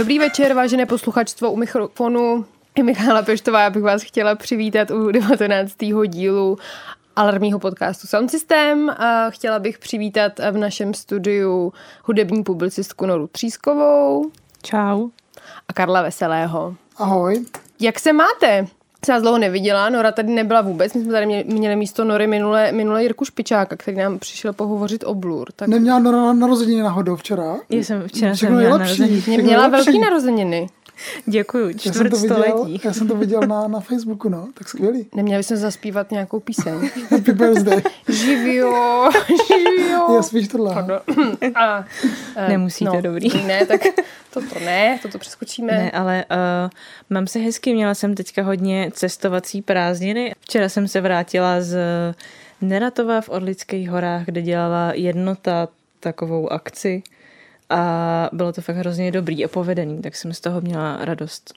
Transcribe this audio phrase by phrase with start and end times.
[0.00, 2.46] Dobrý večer, vážené posluchačstvo u mikrofonu.
[2.74, 5.74] I Michála Peštová, já bych vás chtěla přivítat u 19.
[6.06, 6.58] dílu
[7.16, 8.90] alarmního podcastu Sound System.
[8.90, 11.72] A chtěla bych přivítat v našem studiu
[12.04, 14.30] hudební publicistku Noru Třískovou.
[14.62, 15.08] Čau.
[15.68, 16.74] A Karla Veselého.
[16.96, 17.44] Ahoj.
[17.80, 18.66] Jak se máte?
[19.04, 22.26] Se nás dlouho neviděla, Nora tady nebyla vůbec, my jsme tady měli, měli místo Nory
[22.26, 25.48] minule, minule Jirku Špičáka, který nám přišel pohovořit o Blur.
[25.56, 25.68] Tak...
[25.68, 27.56] Neměla Nora narozeniny náhodou včera?
[27.70, 29.42] Já jsem včera jsem měla narozeniny.
[29.42, 30.68] Měla velký narozeniny.
[31.26, 32.72] Děkuji, čtvrt já jsem to století.
[32.72, 35.06] Viděl, já jsem to viděl na, na Facebooku, no, tak skvělý.
[35.14, 36.90] Neměli jsme zaspívat nějakou píseň.
[37.10, 37.82] Happy birthday.
[38.08, 39.08] živio,
[39.48, 40.14] živio.
[40.14, 40.84] Já spíš tohle.
[41.54, 43.28] A, uh, Nemusíte, no, dobrý.
[43.46, 43.80] Ne, tak
[44.30, 45.72] toto ne, toto přeskočíme.
[45.72, 46.70] Ne, ale uh,
[47.10, 50.34] mám se hezky, měla jsem teďka hodně cestovací prázdniny.
[50.40, 51.78] Včera jsem se vrátila z
[52.60, 55.68] Neratova v Orlických horách, kde dělala jednota
[56.00, 57.02] takovou akci
[57.70, 61.54] a bylo to fakt hrozně dobrý a povedený, tak jsem z toho měla radost.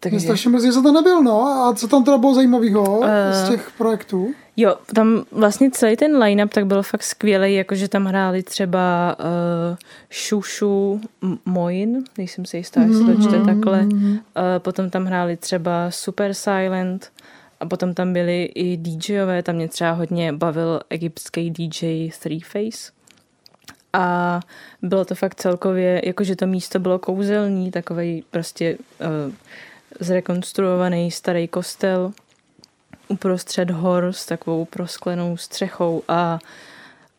[0.00, 0.16] Takže...
[0.16, 1.42] Mě strašně mrzí, že to nebyl, no.
[1.42, 4.34] A co tam teda bylo zajímavého uh, z těch projektů?
[4.56, 9.76] Jo, tam vlastně celý ten line-up tak byl fakt skvělý, jakože tam hráli třeba uh,
[10.10, 11.00] Šušu
[11.44, 13.82] Moin, nejsem si jistá, jestli to čte takhle.
[13.82, 14.20] Uh,
[14.58, 17.12] potom tam hráli třeba Super Silent
[17.60, 22.99] a potom tam byli i DJové, tam mě třeba hodně bavil egyptský DJ Three Face
[23.92, 24.40] a
[24.82, 29.32] bylo to fakt celkově, jakože to místo bylo kouzelný, takový prostě uh,
[30.00, 32.12] zrekonstruovaný starý kostel
[33.08, 36.38] uprostřed hor s takovou prosklenou střechou a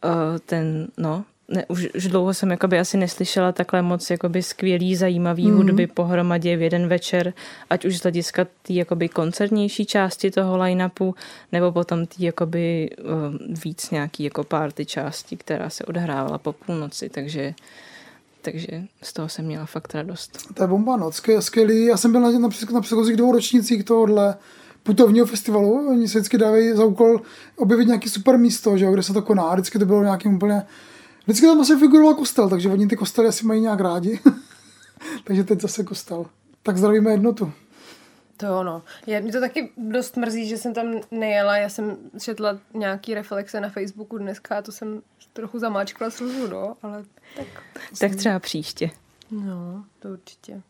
[0.04, 0.12] uh,
[0.46, 5.52] ten, no, ne, už, už dlouho jsem jakoby asi neslyšela takhle moc jakoby skvělý, zajímavý
[5.52, 5.58] mm.
[5.58, 7.34] hudby pohromadě v jeden večer,
[7.70, 11.16] ať už z hlediska té jakoby koncertnější části toho line-upu,
[11.52, 17.10] nebo potom tý jakoby uh, víc nějaký jako party části, která se odhrávala po půlnoci,
[17.10, 17.54] takže
[18.44, 18.68] takže
[19.02, 20.38] z toho jsem měla fakt radost.
[20.54, 21.86] To je bomba, no, skvělý.
[21.86, 24.36] Já jsem byl na, na, na předchozích dvou ročnících tohohle
[24.84, 25.90] putovního festivalu.
[25.90, 27.22] Oni se vždycky dávají za úkol
[27.56, 29.54] objevit nějaký super místo, že jo, kde se to koná.
[29.54, 30.64] Vždycky to bylo nějakým úplně
[31.24, 34.20] Vždycky tam asi figuroval kostel, takže oni ty kostely asi mají nějak rádi.
[35.24, 36.26] takže teď zase kostel.
[36.64, 37.52] Tak zdravíme jednotu.
[38.38, 38.84] To ono.
[39.08, 41.58] Je, mě to taky dost mrzí, že jsem tam nejela.
[41.58, 45.02] Já jsem četla nějaký reflexe na Facebooku dneska a to jsem
[45.34, 47.04] trochu zamáčkla slzu, no, ale
[47.36, 47.48] tak...
[48.00, 48.90] Tak třeba příště.
[49.32, 50.62] No, to určitě.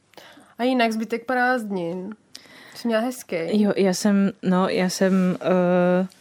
[0.57, 2.15] A jinak zbytek prázdnin.
[2.75, 3.61] Jsi měla hezký.
[3.61, 5.37] Jo, já jsem, no, já jsem...
[6.01, 6.20] Uh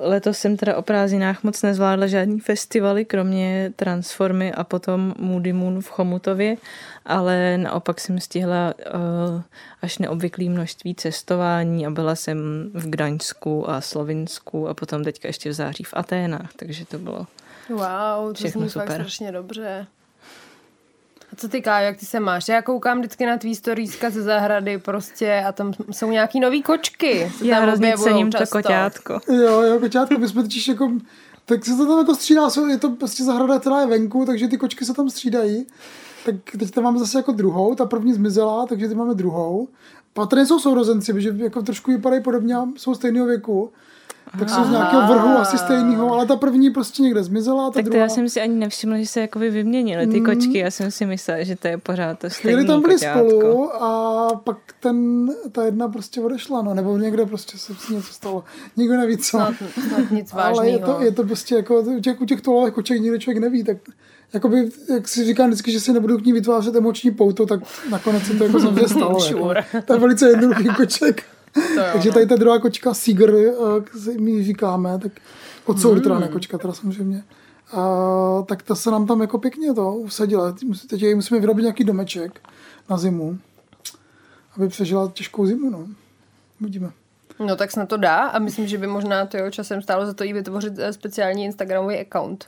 [0.00, 5.82] Letos jsem teda o prázdninách moc nezvládla žádný festivaly, kromě Transformy a potom Moody Moon
[5.82, 6.56] v Chomutově,
[7.06, 9.42] ale naopak jsem stihla uh,
[9.82, 15.50] až neobvyklý množství cestování a byla jsem v Gdaňsku a Slovinsku a potom teďka ještě
[15.50, 17.26] v září v Aténách, takže to bylo
[17.68, 18.86] Wow, to zní super.
[18.86, 19.86] fakt strašně dobře.
[21.38, 22.48] Co ty, Kájo, jak ty se máš?
[22.48, 27.32] Já koukám vždycky na tvý storíska ze zahrady prostě a tam jsou nějaký nový kočky.
[27.42, 29.20] Já hrozně cením to koťátko.
[29.28, 30.92] Jo, jo, koťátko, my jsme totiž jako
[31.44, 34.58] tak se to tam jako střídá, je to prostě zahrada, která je venku, takže ty
[34.58, 35.66] kočky se tam střídají.
[36.26, 39.68] Tak teď tam máme zase jako druhou, ta první zmizela, takže teď máme druhou.
[40.12, 43.72] Patrně jsou sourozenci, protože jako trošku vypadají podobně jsou stejného věku
[44.38, 47.70] tak jsou z nějakého vrhu asi stejného, ale ta první prostě někde zmizela.
[47.70, 48.02] Ta tak to druhá...
[48.02, 50.26] já jsem si ani nevšimla, že se jakoby vyměnili ty mm.
[50.26, 50.58] kočky.
[50.58, 53.30] Já jsem si myslela, že to je pořád to stejný tam byli koťátko.
[53.30, 58.12] spolu a pak ten, ta jedna prostě odešla, no, nebo někde prostě se s něco
[58.12, 58.44] stalo.
[58.76, 59.24] Nikdo neví co.
[59.24, 59.54] Snad,
[59.88, 63.00] snad nic Ale je to, je to prostě jako u těch, u těch tolových koček
[63.00, 63.76] nikdy člověk neví, tak
[64.32, 68.22] jakoby, jak si říkám vždycky, že si nebudu k ní vytvářet emoční pouto, tak nakonec
[68.22, 69.20] se to jako samozřejmě stalo.
[69.20, 69.64] sure.
[69.72, 69.86] jako.
[69.86, 71.24] To je velice jednoduchý koček.
[71.92, 72.92] Takže tady ta druhá kočka
[74.08, 75.12] eh, my říkáme, tak
[75.64, 76.02] kocour mm.
[76.02, 77.24] teda ne kočka, teda samozřejmě.
[77.72, 80.52] A, tak ta se nám tam jako pěkně to usadila.
[80.90, 82.40] Teď musíme vyrobit nějaký domeček
[82.90, 83.38] na zimu,
[84.56, 85.70] aby přežila těžkou zimu.
[85.70, 85.86] No.
[86.60, 86.90] Uvidíme.
[87.38, 90.14] No tak snad to dá a myslím, že by možná to jeho časem stálo za
[90.14, 92.46] to i vytvořit eh, speciální Instagramový account.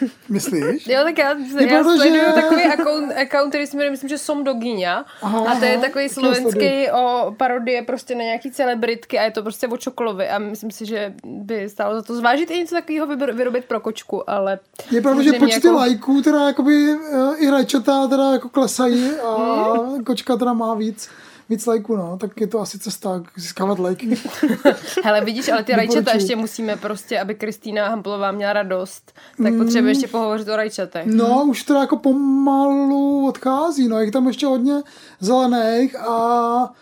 [0.28, 0.86] Myslíš?
[0.86, 2.32] jo, tak já, já sleduju že...
[2.34, 5.04] takový account, account, který si jmenuje, myslím, že Som Doginia.
[5.22, 9.42] Aha, a to je takový slovenský o parodie prostě na nějaký celebritky a je to
[9.42, 13.06] prostě o čokolovi a myslím si, že by stálo za to zvážit i něco takového
[13.16, 14.58] vyrobit pro kočku, ale...
[14.90, 15.76] Je pravda, že počty jako...
[15.76, 20.04] lajků teda jakoby uh, i rajčata teda jako klesají a hmm?
[20.04, 21.08] kočka teda má víc
[21.48, 24.18] víc lajků, no, tak je to asi cesta získávat lajky.
[25.04, 29.12] Hele, vidíš, ale ty rajčata ještě musíme prostě, aby Kristýna Hamplová měla radost,
[29.42, 29.58] tak mm.
[29.58, 31.06] potřebuje ještě pohovořit o rajčatech.
[31.06, 34.82] No, už to jako pomalu odchází, no, je tam ještě hodně
[35.20, 36.74] zelených a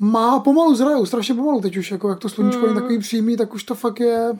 [0.00, 2.68] má pomalu zrajou, strašně pomalu teď už, jako jak to sluníčko mm.
[2.68, 4.32] je takový přímý, tak už to fakt je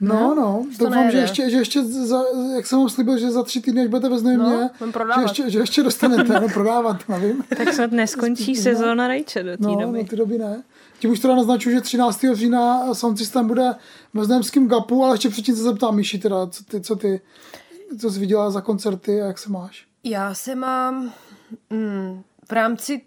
[0.00, 2.22] No, no, to doufám, že ještě, že ještě za,
[2.56, 4.70] jak jsem vám slíbil, že za tři týdny, až budete ve No, budem
[5.16, 7.44] že, ještě, že ještě dostanete, no prodávat, nevím.
[7.56, 9.98] Tak snad neskončí sezóna rajče do té No, doby.
[10.02, 10.62] do té doby ne.
[10.98, 12.24] Tím už teda naznačuju, že 13.
[12.32, 13.74] října Sound System bude
[14.14, 17.20] ve Znojemském GAPu, ale ještě předtím se zeptám Míši teda, co ty, co ty,
[18.00, 19.86] co jsi viděla za koncerty a jak se máš.
[20.04, 21.12] Já se mám
[21.70, 23.00] mm, v rámci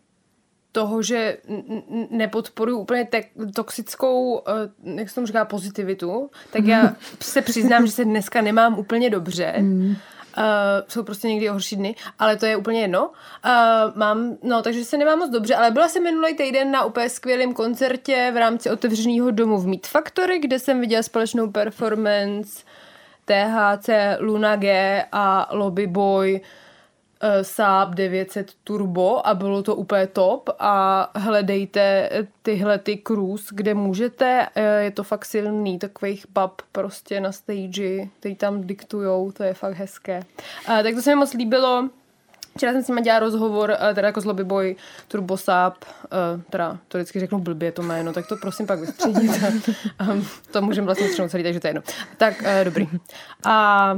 [0.77, 1.38] toho, že
[2.09, 3.24] nepodporuji úplně te-
[3.56, 8.79] toxickou, eh, jak se tomu říká, pozitivitu, tak já se přiznám, že se dneska nemám
[8.79, 9.56] úplně dobře.
[10.38, 10.44] Uh,
[10.88, 13.09] jsou prostě někdy horší dny, ale to je úplně jedno.
[13.09, 13.12] Uh,
[13.95, 17.53] mám, no, takže se nemám moc dobře, ale byla jsem minulý týden na úplně skvělém
[17.53, 22.63] koncertě v rámci otevřeného domu v Meat Factory, kde jsem viděla společnou performance
[23.25, 23.89] THC,
[24.19, 26.67] Luna G a Lobby Boy eh,
[27.42, 32.10] Saab 900 Turbo a bylo to úplně top a hledejte
[32.42, 38.08] tyhle ty cruise, kde můžete, eh, je to fakt silný, takových bab prostě na stage,
[38.19, 40.22] který tam diktujou, to je fakt hezké.
[40.68, 41.90] A, tak to se mi moc líbilo,
[42.56, 44.75] Včera jsem s nimi dělala rozhovor, eh, teda jako z Lobby Boy
[45.08, 49.31] Turbo Saab, eh, teda to vždycky řeknu blbě to jméno, tak to prosím pak vystřídit.
[50.12, 51.81] um, to můžeme vlastně střenout celý, takže to je jedno.
[52.18, 52.88] Tak, dobrý.
[53.46, 53.98] A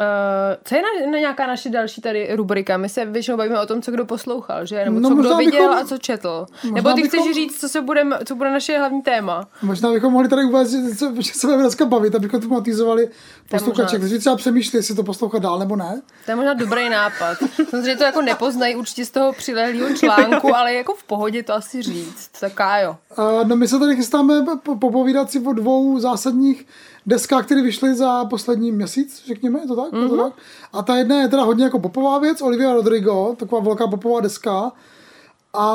[0.00, 2.76] Uh, co je na, na nějaká naše další tady rubrika?
[2.76, 4.84] My se většinou bavíme o tom, co kdo poslouchal, že?
[4.84, 6.46] Nebo No, co kdo viděl bychom- a co četl.
[6.72, 9.48] Nebo ty bychom- chceš říct, co, se budem, co bude naše hlavní téma?
[9.62, 13.08] Možná bychom mohli tady uvést, že se, že se budeme dneska bavit, abychom to matizovali
[13.50, 16.02] posluchače, kteří třeba přemýšlí, jestli to poslouchat dál nebo ne.
[16.24, 17.38] To je možná dobrý nápad.
[17.70, 21.82] Samozřejmě to jako nepoznají určitě z toho přilehlého článku, ale jako v pohodě to asi
[21.82, 22.30] říct.
[22.40, 22.52] Tak
[22.82, 22.96] jo.
[23.18, 26.66] Uh, no my se tady chystáme po- popovídat si o dvou zásadních
[27.08, 29.92] deskách, které vyšly za poslední měsíc, řekněme, je to tak?
[29.92, 30.02] Mm-hmm.
[30.02, 30.32] Je to tak?
[30.72, 34.72] A ta jedna je teda hodně jako popová věc, Olivia Rodrigo, taková velká popová deska.
[35.54, 35.66] A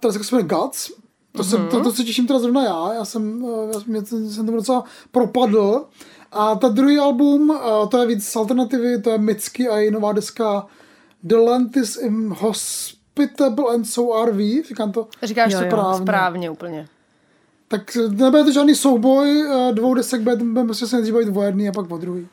[0.00, 0.90] ta deska se jmenuje Guts.
[1.36, 4.02] To, jsem, to, to se těším teda zrovna já, já jsem, eh, já jsem, já
[4.04, 5.84] jsem tomu docela propadl.
[6.32, 9.90] A ta druhý album, eh, to je víc z alternativy, to je Mitski a její
[9.90, 10.66] nová deska
[11.22, 16.02] The Land is Inhospitable and so are we, říkám to Říkáš to správně.
[16.02, 16.88] správně úplně.
[17.72, 21.90] Tak nebude to žádný souboj dvou desek, budeme se nejdřív bavit o jedný a pak
[21.90, 22.28] o druhý.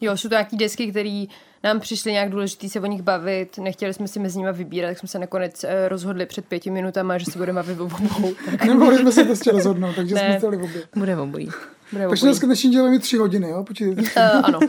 [0.00, 1.24] Jo, jsou to nějaký desky, které
[1.64, 3.58] nám přišly nějak důležitý se o nich bavit.
[3.58, 7.14] Nechtěli jsme si mezi nimi vybírat, tak jsme se nakonec eh, rozhodli před pěti minutami,
[7.16, 8.34] že se budeme bavit o obou.
[8.50, 10.20] Tak Nemohli jsme se prostě rozhodnout, takže Ne.
[10.20, 10.82] jsme chtěli obě.
[10.96, 11.48] Bude obojí.
[11.92, 13.64] bude Takže dneska dnešní díl mít tři hodiny, jo?
[13.64, 14.02] Počítejte.
[14.02, 14.60] Uh, ano.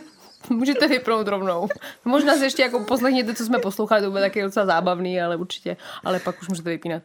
[0.50, 1.68] Můžete vypnout rovnou.
[2.06, 5.78] Možná si ještě jako poslechněte, co jsme poslouchali, to bude taky docela zábavný, ale určitě.
[6.04, 7.04] Ale pak už můžete vypínat.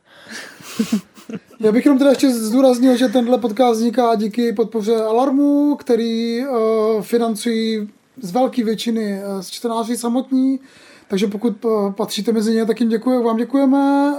[1.60, 7.02] Já bych jenom teda ještě zdůraznil, že tenhle podcast vzniká díky podpoře Alarmu, který uh,
[7.02, 7.88] financují
[8.20, 10.60] z velké většiny z čtenáři samotní,
[11.08, 14.14] takže pokud uh, patříte mezi ně, tak jim děkuji, vám děkujeme,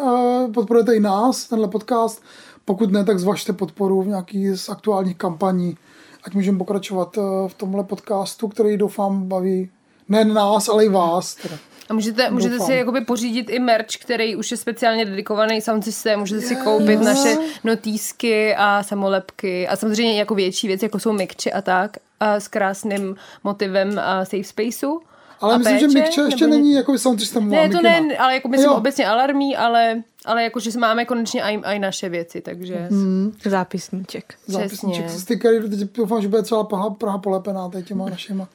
[0.54, 2.24] podporujete i nás, tenhle podcast,
[2.66, 5.78] pokud ne, tak zvažte podporu v nějaký z aktuálních kampaní,
[6.24, 7.18] ať můžeme pokračovat
[7.48, 9.70] v tomhle podcastu, který doufám baví
[10.10, 11.36] nejen nás, ale i vás.
[11.36, 11.56] Teda.
[11.90, 12.68] A můžete, můžete Doufám.
[12.68, 16.20] si jakoby pořídit i merch, který už je speciálně dedikovaný sound systém.
[16.20, 21.54] Můžete si koupit naše notýsky a samolepky a samozřejmě jako větší věci, jako jsou mikči
[21.54, 25.02] a tak, a s krásným motivem a safe spaceu.
[25.44, 27.82] Ale a myslím, že péče, Mikče ještě nebo ně- není jako sound systémová Ne, to
[27.82, 28.76] ne, ale jako myslím Jo.
[28.78, 33.32] obecně alarmí, ale, ale jako, že máme konečně i, naše věci, takže Mhm.
[33.46, 34.34] Zápisníček.
[34.48, 35.20] zápisníček Přesně.
[35.20, 38.48] se stickery, teď doufám, že bude celá Praha, Praha polepená tady těma našima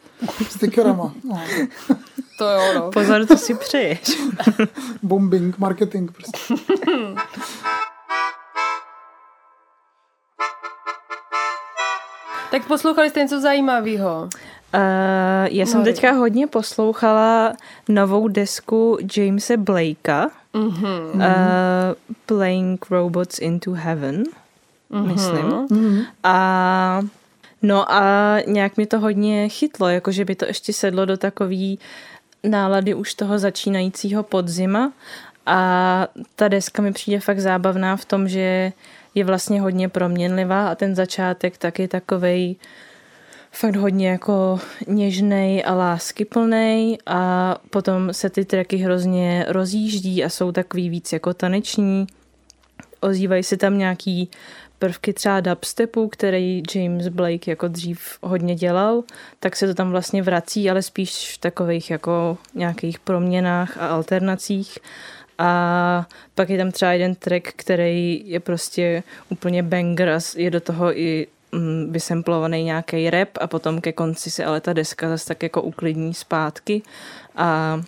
[0.50, 1.14] stickerama.
[1.24, 1.40] No,
[2.38, 2.90] to jo, no.
[2.90, 4.00] Pozor, co si přeješ.
[5.02, 6.54] bombing, marketing prostě.
[12.50, 14.28] Tak poslouchali jste něco zajímavého.
[14.74, 14.80] Uh,
[15.50, 15.92] já jsem Mori.
[15.92, 17.52] teďka hodně poslouchala
[17.88, 21.14] novou desku Jamese Blakea, Mm-hmm.
[21.14, 21.20] uh,
[22.26, 24.24] Playing Robots into Heaven,
[24.90, 25.68] myslím.
[26.24, 27.00] A
[27.62, 31.78] no a nějak mě to hodně chytlo, jakože by to ještě sedlo do takový
[32.44, 34.92] nálady už toho začínajícího podzima
[35.46, 36.06] a
[36.36, 38.72] ta deska mi přijde fakt zábavná v tom, že
[39.14, 42.56] je vlastně hodně proměnlivá a ten začátek taky takovej
[43.52, 50.52] fakt hodně jako něžnej a láskyplnej a potom se ty tracky hrozně rozjíždí a jsou
[50.52, 52.06] takový víc jako taneční.
[53.00, 54.30] Ozývají se tam nějaký
[54.78, 59.02] prvky třeba dubstepu, který James Blake jako dřív hodně dělal,
[59.40, 64.78] tak se to tam vlastně vrací, ale spíš v takových jako nějakých proměnách a alternacích.
[65.38, 70.60] A pak je tam třeba jeden track, který je prostě úplně banger a je do
[70.60, 75.26] toho i mm, vysemplovaný nějaký rap a potom ke konci se ale ta deska zase
[75.26, 76.82] tak jako uklidní zpátky
[77.36, 77.80] a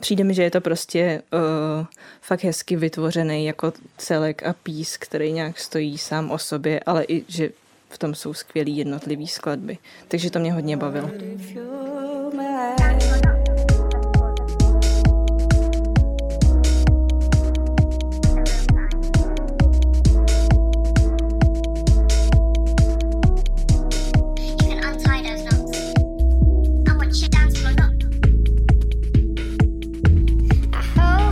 [0.00, 1.86] přijde mi, že je to prostě uh,
[2.20, 7.24] fakt hezky vytvořený jako celek a pís, který nějak stojí sám o sobě, ale i,
[7.28, 7.50] že
[7.88, 9.78] v tom jsou skvělý jednotlivý skladby.
[10.08, 11.10] Takže to mě hodně bavilo.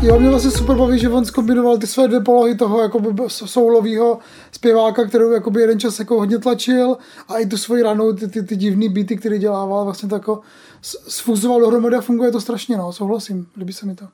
[0.04, 4.18] Jo, mě vlastně super baví, že on zkombinoval ty své dvě polohy toho jakoby soulového
[4.52, 6.96] zpěváka, kterou jakoby jeden čas jako hodně tlačil
[7.28, 10.40] a i tu svoji ranou, ty, ty, ty divný beaty, který dělával, vlastně to
[10.82, 14.08] s- sfuzoval dohromady a funguje to strašně, no, souhlasím, líbí se mi to.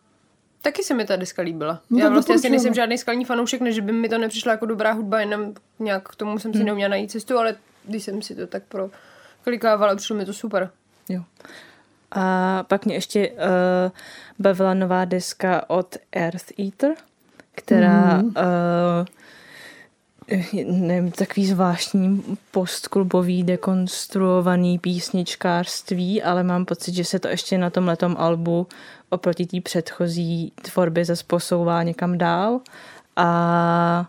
[0.63, 1.81] Taky se mi ta deska líbila.
[1.91, 4.93] No Já vlastně asi nejsem žádný skalní fanoušek, než by mi to nepřišlo jako dobrá
[4.93, 8.47] hudba, jenom nějak k tomu jsem si neuměla najít cestu, ale když jsem si to
[8.47, 8.91] tak pro
[9.45, 10.71] klikávala, přišlo mi to super.
[11.09, 11.23] Jo.
[12.11, 13.37] A pak mě ještě uh,
[14.39, 16.95] bavila nová deska od Earth Eater,
[17.55, 18.25] která mm.
[18.25, 18.33] uh,
[20.67, 27.89] nevím, takový zvláštní postklubový dekonstruovaný písničkářství, ale mám pocit, že se to ještě na tom
[27.89, 28.67] letom albu
[29.09, 32.61] oproti té předchozí tvorbě zase posouvá někam dál
[33.17, 34.07] a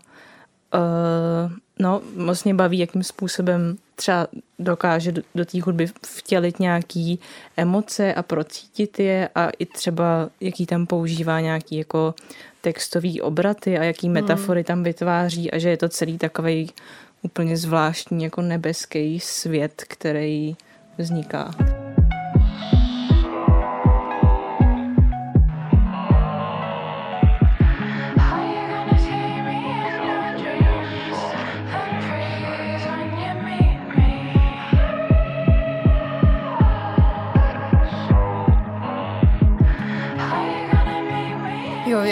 [0.74, 4.26] uh, no, moc mě baví, jakým způsobem třeba
[4.58, 7.20] dokáže do, do té hudby vtělit nějaký
[7.56, 12.14] emoce a procítit je a i třeba jaký tam používá nějaký jako
[12.60, 16.70] textový obraty a jaký metafory tam vytváří a že je to celý takový
[17.22, 20.56] úplně zvláštní jako nebeský svět, který
[20.98, 21.81] vzniká.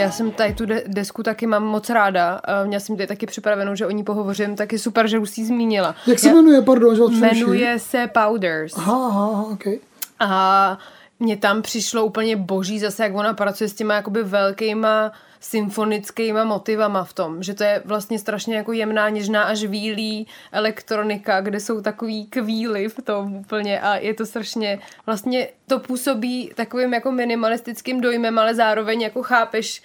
[0.01, 2.41] Já jsem tady tu de- desku taky mám moc ráda.
[2.65, 5.45] Měla jsem tady taky připravenou, že o ní pohovořím, tak je super, že už jsi
[5.47, 5.95] zmínila.
[6.07, 7.03] Jak se Já- jmenuje, pardon, že?
[7.03, 8.73] Jmenuje se Powders.
[8.77, 9.79] Aha, aha, okay.
[10.21, 10.79] A
[11.21, 17.05] mně tam přišlo úplně boží zase, jak ona pracuje s těma jakoby velkýma symfonickýma motivama
[17.05, 21.81] v tom, že to je vlastně strašně jako jemná, něžná a žvílí elektronika, kde jsou
[21.81, 28.01] takový kvíly v tom úplně a je to strašně, vlastně to působí takovým jako minimalistickým
[28.01, 29.83] dojmem, ale zároveň jako chápeš,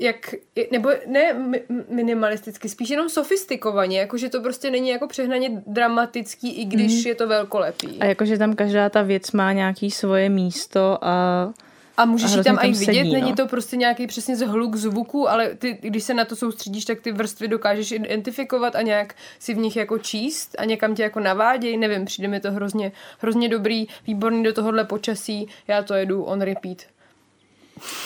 [0.00, 0.34] jak,
[0.72, 6.64] nebo ne mi- minimalisticky, spíš jenom sofistikovaně, jakože to prostě není jako přehnaně dramatický, i
[6.64, 7.98] když je to velkolepý.
[8.00, 11.48] A jakože tam každá ta věc má nějaký svoje místo a
[11.96, 13.36] A můžeš A ji tam i vidět, sedí, není no.
[13.36, 17.12] to prostě nějaký přesně zhluk zvuku, ale ty, když se na to soustředíš, tak ty
[17.12, 21.76] vrstvy dokážeš identifikovat a nějak si v nich jako číst a někam tě jako naváděj,
[21.76, 26.40] nevím, přijde mi to hrozně, hrozně dobrý, výborný do tohohle počasí, já to jedu on
[26.40, 26.78] repeat.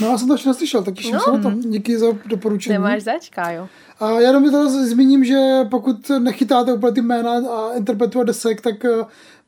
[0.01, 1.21] No já jsem to ještě neslyšel, tak těším no.
[1.21, 1.51] se na to.
[1.51, 2.73] Díky za doporučení.
[2.73, 3.69] Nemáš začká, jo?
[4.01, 8.61] A já jenom teda zmíním, že pokud nechytáte úplně ty jména a interpretů a desek,
[8.61, 9.05] tak eh,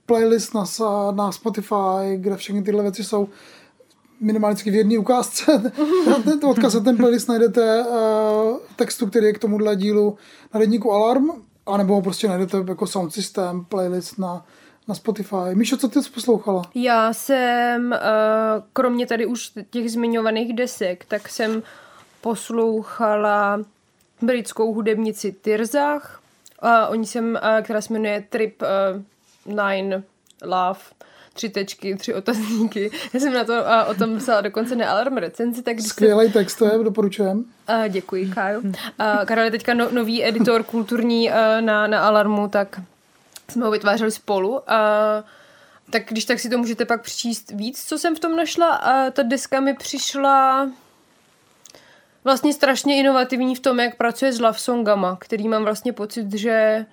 [0.06, 0.64] playlist na,
[1.10, 3.28] na Spotify, kde všechny tyhle věci jsou
[4.20, 5.72] minimálně v jedné ukázce.
[6.24, 10.16] ten odkaz na ten playlist najdete uh, textu, který je k tomuhle dílu
[10.54, 11.30] na denníku Alarm,
[11.66, 14.44] anebo prostě najdete jako sound system, playlist na,
[14.88, 15.54] na Spotify.
[15.54, 16.62] Míšo, co ty jsi poslouchala?
[16.74, 17.98] Já jsem, eh,
[18.72, 21.62] kromě tady už těch zmiňovaných desek, tak jsem
[22.20, 23.60] poslouchala
[24.22, 26.20] britskou hudebnici Tirzach.
[26.60, 28.66] A oni jsem, eh, která se jmenuje Trip eh,
[29.46, 30.02] Nine
[30.44, 30.80] Love.
[31.32, 32.90] Tři tečky, tři otazníky.
[33.14, 35.90] Já jsem na to uh, o tom psala dokonce na Alarm recenzi, tak když jsem,
[35.90, 37.38] Skvělý text, to je, doporučujem.
[37.38, 38.60] Uh, děkuji, Kájo.
[38.60, 38.72] Uh,
[39.24, 42.80] Karel je teďka no, nový editor kulturní uh, na, na Alarmu, tak
[43.50, 44.50] jsme ho vytvářeli spolu.
[44.50, 44.58] Uh,
[45.90, 48.68] tak když tak si to můžete pak přečíst víc, co jsem v tom našla.
[48.68, 50.68] A ta deska mi přišla
[52.24, 56.86] vlastně strašně inovativní v tom, jak pracuje s love songama, který mám vlastně pocit, že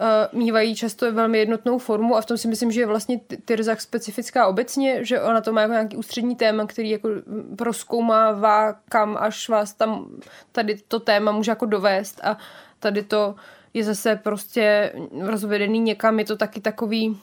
[0.00, 3.36] uh, mývají často velmi jednotnou formu a v tom si myslím, že je vlastně Ty-
[3.36, 7.08] Tyrzach specifická obecně, že ona to má jako nějaký ústřední téma, který jako
[7.56, 10.06] proskoumává, kam až vás tam
[10.52, 12.38] tady to téma může jako dovést a
[12.78, 13.34] tady to
[13.78, 17.16] je zase prostě rozvedený někam, je to taky takový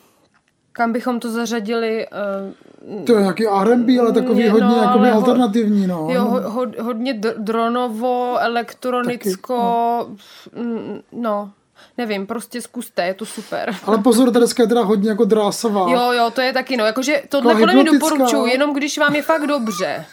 [0.76, 2.08] kam bychom to zařadili,
[2.88, 6.08] uh, To je nějaký R&B, ale takový Je, hodně no, jakoby ale ho- alternativní, no.
[6.12, 9.58] jo, ho, ho, hodně dr- dronovo, elektronicko,
[10.56, 11.52] mm, no,
[11.98, 13.76] nevím, prostě zkuste, je to super.
[13.84, 15.92] Ale pozor, ta deska je teda hodně jako drásová.
[15.92, 19.16] Jo, jo, to je taky, no, jakože tohle Jako podle mě doporučuji, jenom když vám
[19.16, 20.06] je fakt dobře.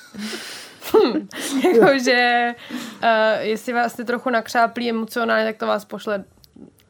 [1.65, 2.55] jakože
[3.03, 3.09] uh,
[3.41, 6.25] jestli vás jste trochu nakřáplí emocionálně, tak to vás pošle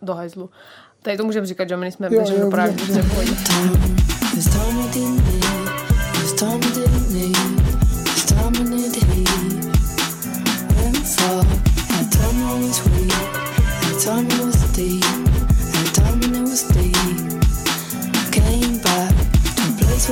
[0.02, 0.50] do hajzlu.
[1.02, 2.74] Tady to můžeme říkat, že my nejsme veřejnou právě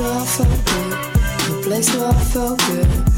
[0.01, 0.91] where I felt good,
[1.45, 3.10] to place where I felt good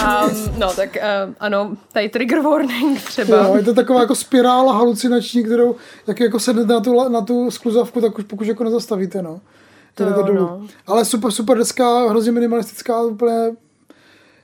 [0.00, 3.36] time No, tak uh, ano, tady trigger warning třeba.
[3.36, 5.76] Jo, je to taková jako spirála halucinační, kterou
[6.06, 9.40] jak jako sednete na tu, na tu skluzavku, tak už pokud jako nezastavíte, no.
[9.94, 10.38] To Jdete jo, dolů.
[10.38, 10.66] no.
[10.86, 13.50] Ale super, super deska, hrozně minimalistická, úplně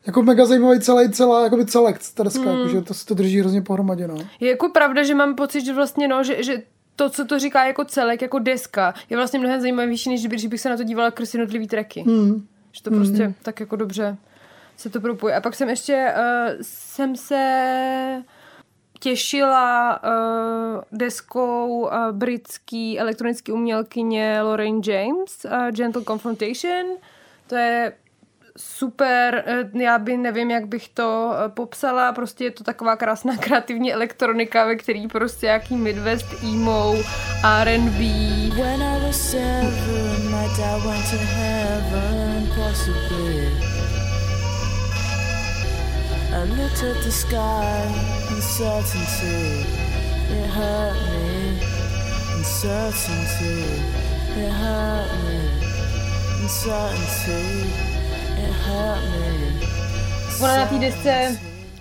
[0.06, 2.52] jako mega zajímavý celý, celá, jakoby celek ta deska, Hmm.
[2.52, 2.58] mm.
[2.58, 4.14] jako, že to se to drží hrozně pohromadě, no.
[4.40, 6.62] Je jako pravda, že mám pocit, že vlastně no, že, že
[6.96, 10.60] to, co to říká jako celek, jako deska, je vlastně mnohem zajímavější, než když bych
[10.60, 12.04] se na to dívala skrz jednotlivý tracky.
[12.06, 12.46] Mm.
[12.72, 14.16] Že to prostě tak jako dobře
[14.76, 15.34] se to propojí.
[15.34, 18.22] A pak jsem ještě, uh, jsem se
[19.00, 26.86] těšila uh, deskou uh, britský elektronické umělkyně Lorraine James, uh, Gentle Confrontation.
[27.46, 27.92] To je
[28.56, 33.36] super, eh, já by nevím, jak bych to eh, popsala, prostě je to taková krásná
[33.40, 36.94] kreativní elektronika, ve který prostě jaký Midwest emo,
[37.60, 37.98] R&B,
[38.56, 43.65] When I was seven, my dad went to heaven, possibly.
[46.36, 47.80] I looked at the sky,
[48.28, 49.64] uncertainty,
[50.30, 51.58] it hurt me.
[52.36, 53.64] Uncertainty,
[54.36, 55.38] it hurt me.
[56.42, 57.72] Uncertainty,
[58.44, 59.66] it hurt me.
[60.42, 61.38] Ona na té desce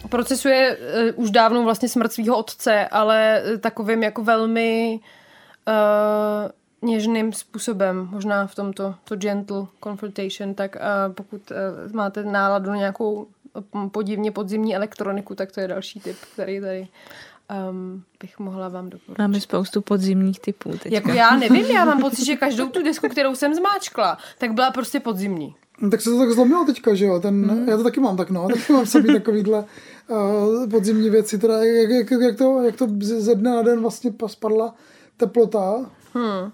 [0.09, 4.99] procesuje uh, už dávno vlastně smrt svého otce, ale eh, takovým jako velmi
[5.67, 11.57] uh, něžným způsobem, možná v tomto to gentle confrontation, tak uh, pokud uh,
[11.93, 13.27] máte náladu na nějakou
[13.91, 16.87] podivně podzimní elektroniku, tak to je další tip, který tady
[17.71, 19.19] um, bych mohla vám doporučit.
[19.19, 20.91] Máme spoustu podzimních typů teď.
[20.91, 24.71] Jako já nevím, já mám pocit, že každou tu desku, kterou jsem zmáčkla, tak byla
[24.71, 25.55] prostě podzimní.
[25.81, 27.19] No, tak se to tak zlomilo teďka, že jo?
[27.19, 27.69] Ten, Mhm.
[27.69, 28.47] Já to taky mám tak, no.
[28.47, 29.65] Taky mám sobě takovýhle
[30.07, 34.11] uh, podzimní věci, teda jak, jak, jak, to, jak to ze dne na den vlastně
[34.11, 34.75] pa- spadla
[35.17, 35.89] teplota.
[36.13, 36.51] Hmm.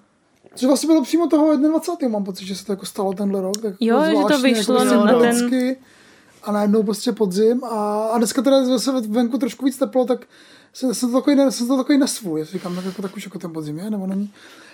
[0.55, 2.09] Že vlastně bylo přímo toho 21.
[2.09, 3.61] mám pocit, že se to jako stalo tenhle rok.
[3.61, 5.75] Tak Jo, jako že to zvláštně, vyšlo jako no, na ten-.
[6.43, 7.63] A najednou prostě podzim.
[7.63, 10.25] A, a dneska teda zase venku trošku víc teplo, tak
[10.73, 12.39] jsem, jsem to takový, jsem to takový nesvůj.
[12.39, 14.33] Já si říkám, tak, jako, tak už jako ten podzim je, nebo není.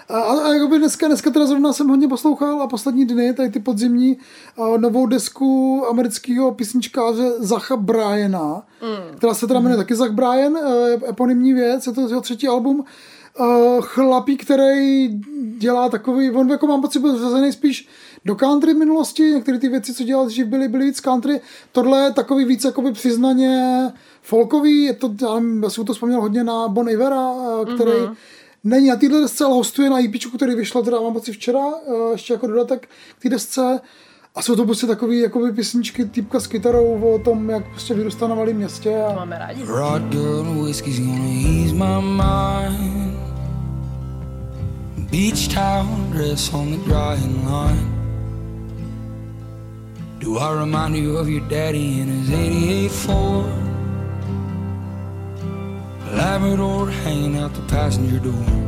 [0.09, 3.49] A, a, a jakoby dneska, dneska teda zrovna jsem hodně poslouchal a poslední dny, tady
[3.49, 4.17] ty podzimní,
[4.57, 9.17] a novou desku amerického písničkáře Zacha Bryana, mm.
[9.17, 12.85] která se teda jmenuje taky Zach Bryan, eh, eponymní věc, je to jeho třetí album.
[13.39, 15.09] Uh, chlapík, který
[15.57, 17.87] dělá takový, on jako mám pocit, byl zařazený spíš
[18.25, 22.03] do country v minulosti, některé ty věci, co dělal dřív, byly, byly víc country, tohle
[22.03, 23.81] je takový víc jakoby přiznaně
[24.21, 27.33] folkový, je to, já, nevím, já jsem to vzpomněl hodně na Bon Ivera,
[27.75, 28.15] který mm-hmm.
[28.63, 32.11] není na téhle desce, ale hostuje na EP, který vyšlo teda mám pocit včera, eh,
[32.11, 33.79] ještě jako dodatek k té desce,
[34.37, 38.27] a jsou to prostě takové jakoby písničky týpka s kytarou o tom, jak prostě vyrůstá
[38.27, 39.03] na malém městě.
[39.03, 39.63] A, Máme rádi.
[39.65, 43.17] Rod girl, whiskey's gonna ease my mind.
[45.11, 47.96] Beach towel dress on the drying line.
[50.19, 53.45] Do I remind you of your daddy in his 88 Ford?
[56.17, 58.67] Labrador hanging out the passenger door.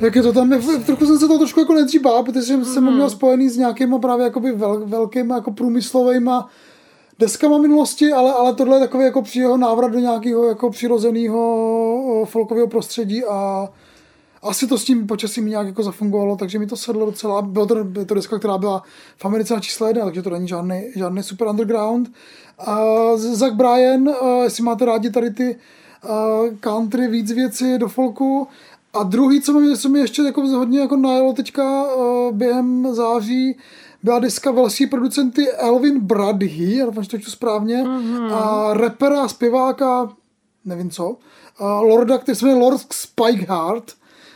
[0.00, 2.64] Jak je to tam, je, trochu jsem se to trošku jako nejdřív bál, protože jsem,
[2.64, 6.30] jsem ho měl spojený s nějakýma právě jakoby vel, velkýma jako průmyslovými
[7.18, 12.26] deskama minulosti, ale, ale tohle je takový jako při jeho návrat do nějakého jako přirozeného
[12.28, 13.68] folkového prostředí a
[14.42, 17.42] asi to s tím počasím nějak jako zafungovalo, takže mi to sedlo docela.
[17.42, 18.82] Bylo to, je to deska, která byla
[19.16, 22.12] v Americe na čísle jedna, takže to není žádný, žádný super underground.
[22.58, 22.80] A
[23.16, 25.56] Zach Bryan, a jestli máte rádi tady ty
[26.02, 28.48] a country, víc věci do folku.
[28.94, 33.56] A druhý, co mi, co mi ještě jako hodně jako najelo teďka a během září,
[34.02, 38.34] byla deska velší producenty Elvin Bradhy, já doufám, že to čtu správně, mm-hmm.
[38.34, 40.12] a rapera, zpěváka,
[40.64, 41.16] nevím co,
[41.58, 43.92] a Lorda, který se jmenuje Lord Spikeheart,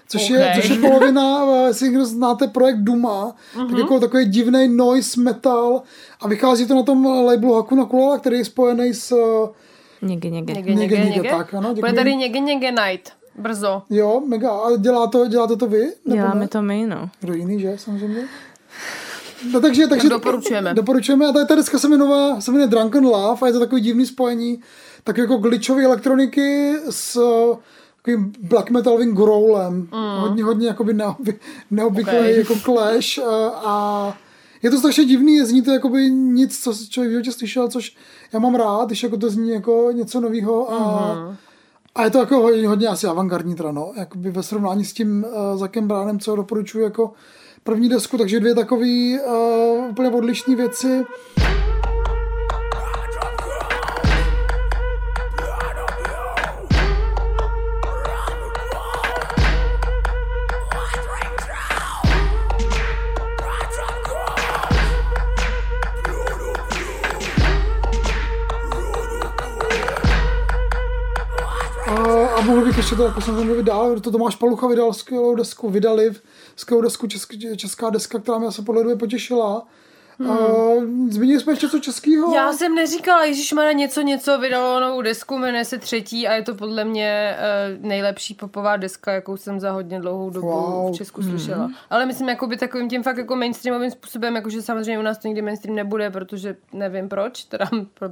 [0.08, 0.60] což, je, Okay.
[0.60, 3.68] což je polovina, eh, jestli někdo znáte projekt Duma, mm-hmm.
[3.70, 5.82] tak jako takový divný noise metal
[6.20, 9.16] a vychází to na tom labelu Hakuna Kulala, který je spojený s,
[10.02, 10.52] Někdy, někdy.
[10.54, 11.96] Něge, Něge, něge, něge, tak, ano, Bude děkuji.
[11.96, 13.12] tady něge, něge night.
[13.38, 13.82] Brzo.
[13.90, 15.92] jo, mega, a dělá to, děláte to vy?
[16.04, 16.48] Nebo Děláme ne?
[16.48, 17.10] to my, no.
[17.20, 18.28] Kdo jiný, že, samozřejmě.
[19.52, 20.74] No, takže, takže doporučujeme.
[20.74, 23.80] Doporučujeme a tady ta deska se jmenuje, se jmenuje Drunken Love a je to takový
[23.82, 24.60] divný spojení
[25.04, 27.18] tak jako glitchové elektroniky s
[28.04, 29.74] takovým black metalovým growlem.
[29.74, 30.20] Mm.
[30.20, 31.38] Hodně, hodně jakoby neoby,
[31.70, 32.36] neobvyklý Okay.
[32.36, 34.14] jako clash a, a
[34.62, 37.96] je to strašně divný, zní to jakoby nic, co člověk v životě slyšel, což
[38.32, 41.36] já mám rád, když jako to zní jako něco nového a, mm.
[41.94, 43.92] a je to jako hodně, hodně asi avantgardní teda, no.
[43.96, 47.12] Jakoby ve srovnání s tím uh, Zakem Bránem, co doporučuji jako
[47.64, 51.04] první desku, takže dvě takové uh, úplně odlišné věci.
[72.94, 76.12] Ještě to jako samozřejmě mluvit dál, to Tomáš Palucha vydal skvělou desku, vydali
[76.56, 79.66] skvělou desku, česk, česká deska, která mě se podle potěšila.
[80.18, 81.10] Hmm.
[81.12, 82.34] Zmínili jsme ještě co českého?
[82.34, 86.42] Já jsem neříkala, Ježíš má něco, něco vydalo novou desku, jmenuje se třetí a je
[86.42, 87.36] to podle mě
[87.78, 90.92] uh, nejlepší popová deska, jakou jsem za hodně dlouhou dobu Wow.
[90.92, 91.70] v Česku slyšela.
[91.90, 95.42] Ale myslím, jakoby takovým tím fakt jako mainstreamovým způsobem, jakože samozřejmě u nás to nikdy
[95.42, 98.08] mainstream nebude, protože nevím proč, teda pro,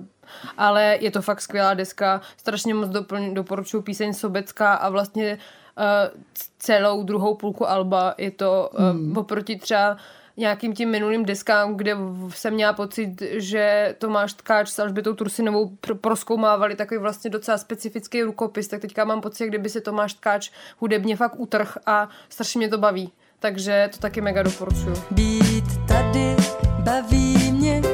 [0.59, 5.39] ale je to fakt skvělá deska, strašně moc doplň, doporučuji píseň Sobecká a vlastně
[5.79, 6.21] uh,
[6.59, 9.17] celou druhou půlku alba je to uh, hmm.
[9.17, 9.97] oproti třeba
[10.37, 11.97] nějakým tím minulým deskám, kde
[12.29, 18.23] jsem měla pocit, že Tomáš Tkáč s Alžbětou Tursinovou pr- proskoumávali takový vlastně docela specifický
[18.23, 22.69] rukopis, tak teďka mám pocit, kdyby se Tomáš Tkáč hudebně fakt utrh a strašně mě
[22.69, 23.13] to baví.
[23.39, 24.95] Takže to taky mega doporučuju.
[25.11, 26.37] Být tady
[26.85, 27.92] baví mě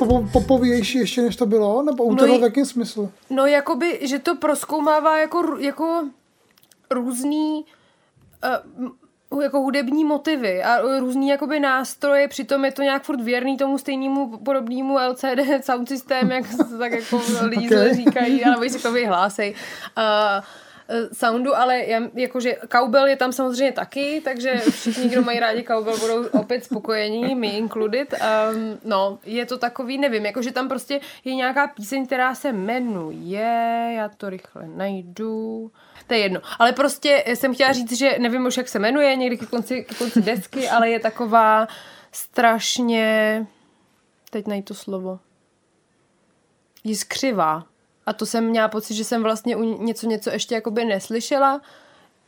[0.00, 1.82] Popo- popovější ještě, než to bylo?
[1.82, 3.12] Nebo u No v jakém smyslu?
[3.30, 6.04] No, jakoby, že to proskoumává jako, jako
[6.90, 7.64] různý
[8.44, 13.78] uh, jako hudební motivy a různý jakoby nástroje, přitom je to nějak furt věrný tomu
[13.78, 16.44] stejnému podobnému LCD sound systém, jak
[16.78, 17.78] tak jako lidi Okay.
[17.78, 17.94] okay.
[17.94, 19.54] říkají, ale si to vyhlásej.
[19.98, 20.44] Uh,
[21.12, 25.98] soundu, ale já, jakože cowbell je tam samozřejmě taky, takže všichni, kdo mají rádi cowbell,
[25.98, 28.14] budou opět spokojení, me included.
[28.14, 33.92] Um, no, je to takový, nevím, jakože tam prostě je nějaká píseň, která se jmenuje,
[33.96, 35.70] já to rychle najdu,
[36.06, 36.40] to je jedno.
[36.58, 39.94] Ale prostě jsem chtěla říct, že nevím už, jak se jmenuje, někdy ke konci, ke
[39.94, 41.68] konci desky, ale je taková
[42.12, 43.46] strašně,
[44.30, 45.18] teď najdu to slovo,
[46.84, 47.69] jiskřivá.
[48.10, 51.60] A to jsem měla pocit, že jsem vlastně u něco, něco ještě jakoby neslyšela,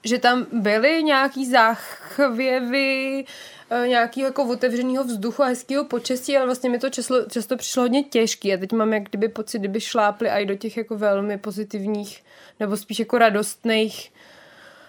[0.05, 3.25] že tam byly nějaký záchvěvy,
[3.71, 7.83] eh, nějakého jako otevřeného vzduchu a hezkého počasí, ale vlastně mi to často, často přišlo
[7.83, 8.55] hodně těžký.
[8.55, 12.23] A teď mám jak kdyby pocit, kdyby šlápli i do těch jako velmi pozitivních
[12.61, 14.13] nebo spíš jako radostných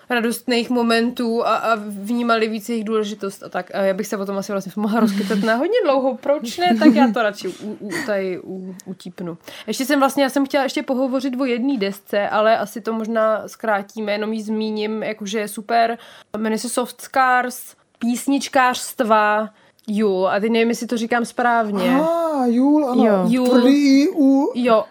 [0.10, 3.76] radostných momentů a, a vnímali víc jejich důležitost a tak.
[3.76, 6.18] A já bych se o tom asi vlastně mohla rozkytat na hodně dlouho.
[6.18, 6.78] Proč ne?
[6.80, 9.38] Tak já to radši u, u, tady u, utípnu.
[9.68, 13.48] Ještě jsem vlastně, já jsem chtěla ještě pohovořit o jedné desce, ale asi to možná
[13.48, 15.98] zkrátíme, jenom ji zmíním, jakože je super.
[16.38, 19.50] Jmenuje se Soft Scars, písničkářstva,
[19.88, 21.98] Jul, a teď nevím, jestli to říkám správně.
[22.02, 23.06] Ah, Jul, ano.
[23.06, 23.26] Jo.
[23.28, 23.48] Jul.
[23.48, 24.84] Tvrdý I, U, Jo,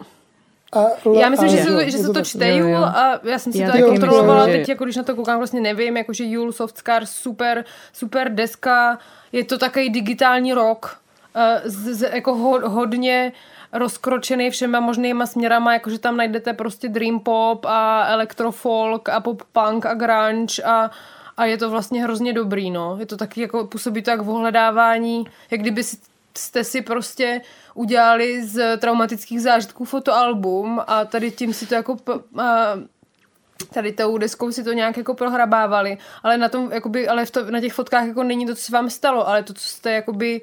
[0.73, 2.25] A, já myslím, a, že, jo, se, že je se to tak.
[2.25, 4.97] čte Jo, Jul a já jsem si Já to jako kontrolovala, myslím, teď jako když
[4.97, 8.99] na to koukám vlastně nevím, jakože Jul Softscar super, super deska,
[9.33, 10.97] je to takový digitální rock,
[11.35, 13.33] eh, z, z, jako ho, hodně
[13.73, 19.87] rozkročený všema možnýma směrama, jakože tam najdete prostě dream pop a electrofolk a pop punk
[19.87, 20.91] a grunge a
[21.37, 22.97] a je to vlastně hrozně dobrý, no.
[23.01, 25.97] Je to taky jako, působí to jak ohledávání, jak kdyby si
[26.39, 27.41] jste si prostě
[27.75, 31.97] udělali z traumatických zážitků fotoalbum a tady tím si to jako
[33.75, 37.51] tady tou deskou si to nějak jako prohrabávali, ale na tom, jakoby, ale v to,
[37.51, 40.41] na těch fotkách jako není to, co se vám stalo, ale to, co jste jakoby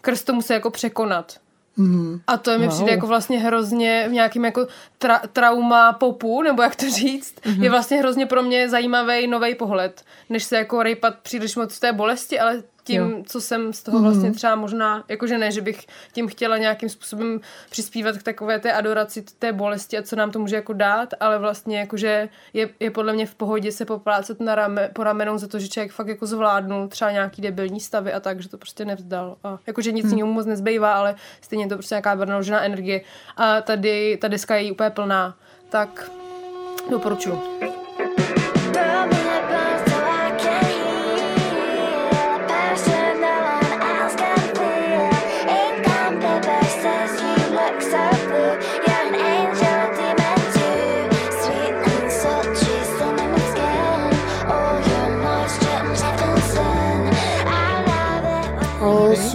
[0.00, 1.32] krz to musí jako překonat.
[1.76, 2.20] Mhm.
[2.26, 2.74] A to mi Wow.
[2.74, 4.66] přijde jako vlastně hrozně v nějakým jako
[5.00, 7.62] tra- trauma popu, nebo jak to říct, mm-hmm.
[7.62, 11.80] je vlastně hrozně pro mě zajímavý nový pohled, než se jako rejpat příliš moc z
[11.80, 13.22] té bolesti, ale tím, Jo.
[13.26, 17.40] co jsem z toho vlastně třeba možná, jakože ne, že bych tím chtěla nějakým způsobem
[17.70, 21.38] přispívat k takové té adoraci té bolesti a co nám to může jako dát, ale
[21.38, 25.48] vlastně jakože je, je podle mě v pohodě se poplácet na rame, po ramenou za
[25.48, 28.84] to, že člověk fakt jako zvládnul třeba nějaký debilní stavy a tak, že to prostě
[28.84, 29.36] nevzdal.
[29.44, 30.12] A jakože nic hmm.
[30.12, 33.00] jiného moc nezbývá, ale stejně je to prostě nějaká vynaložená energie.
[33.36, 35.36] A tady ta deska je úplně plná.
[35.68, 36.10] Tak
[36.90, 37.71] doporučuji.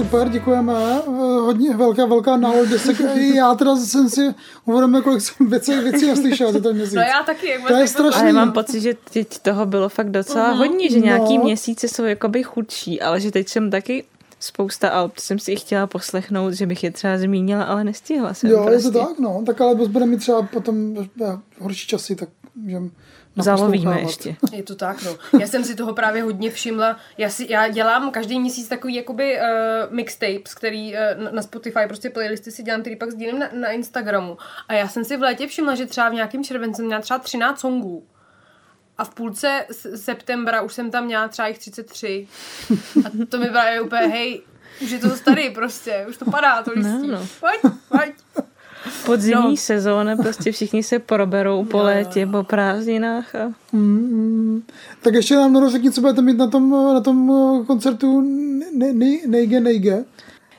[0.10, 0.74] Super, děkujeme.
[1.08, 2.40] Eh, Hodně velká, velká.
[3.16, 4.34] I Já teda jsem si
[4.66, 6.94] uvědomil, kolik jsem věcí, věcí neslyšel za ten měsíc.
[6.94, 8.22] No já taky, jak To je jako- strašný.
[8.22, 11.44] Ale mám pocit, že teď toho bylo fakt docela hodně, že nějaký No.
[11.44, 14.04] měsíce jsou jakoby chudší, ale že teď jsem taky
[14.40, 18.34] spousta alb, to jsem si i chtěla poslechnout, že bych je třeba zmínila, ale nestihla
[18.34, 18.88] jsem Jo, prostě.
[18.88, 19.44] je to tak, no.
[19.46, 22.90] Tak ale budeme mít třeba potom eh, horší časy, tak můžeme
[23.44, 24.26] Zalovíme naposlouchávat.
[24.26, 24.56] ještě.
[24.58, 25.18] Je to tak, no.
[25.40, 26.98] Já jsem si toho právě hodně všimla.
[27.18, 31.80] Já, si, já dělám každý měsíc takový jakoby uh, mixtapes, který uh, na- na Spotify,
[31.88, 34.38] prostě playlisty si dělám, který pak sdílím na, na Instagramu.
[34.68, 37.60] A já jsem si v létě všimla, že třeba v nějakém červenci měla třeba 13
[37.60, 38.08] songů.
[38.98, 42.28] A v půlce s- septembra už jsem tam měla třeba jich 33.
[43.06, 44.42] A to mi právě úplně, hej,
[44.82, 47.08] už je to zase tady prostě, už to padá to listí.
[47.08, 47.28] No, no.
[47.40, 48.46] Pojď, pojď.
[49.06, 49.50] Podzimní No.
[49.50, 49.58] no.
[49.58, 54.62] sezóna, prostě všichni se proberou po létě, po prázdninách a Mm,
[55.02, 57.32] tak ještě nám řekni, co budete mít na tom, na tom
[57.62, 58.22] eh, koncertu
[58.74, 60.04] Ne- Ne- Neige Neige.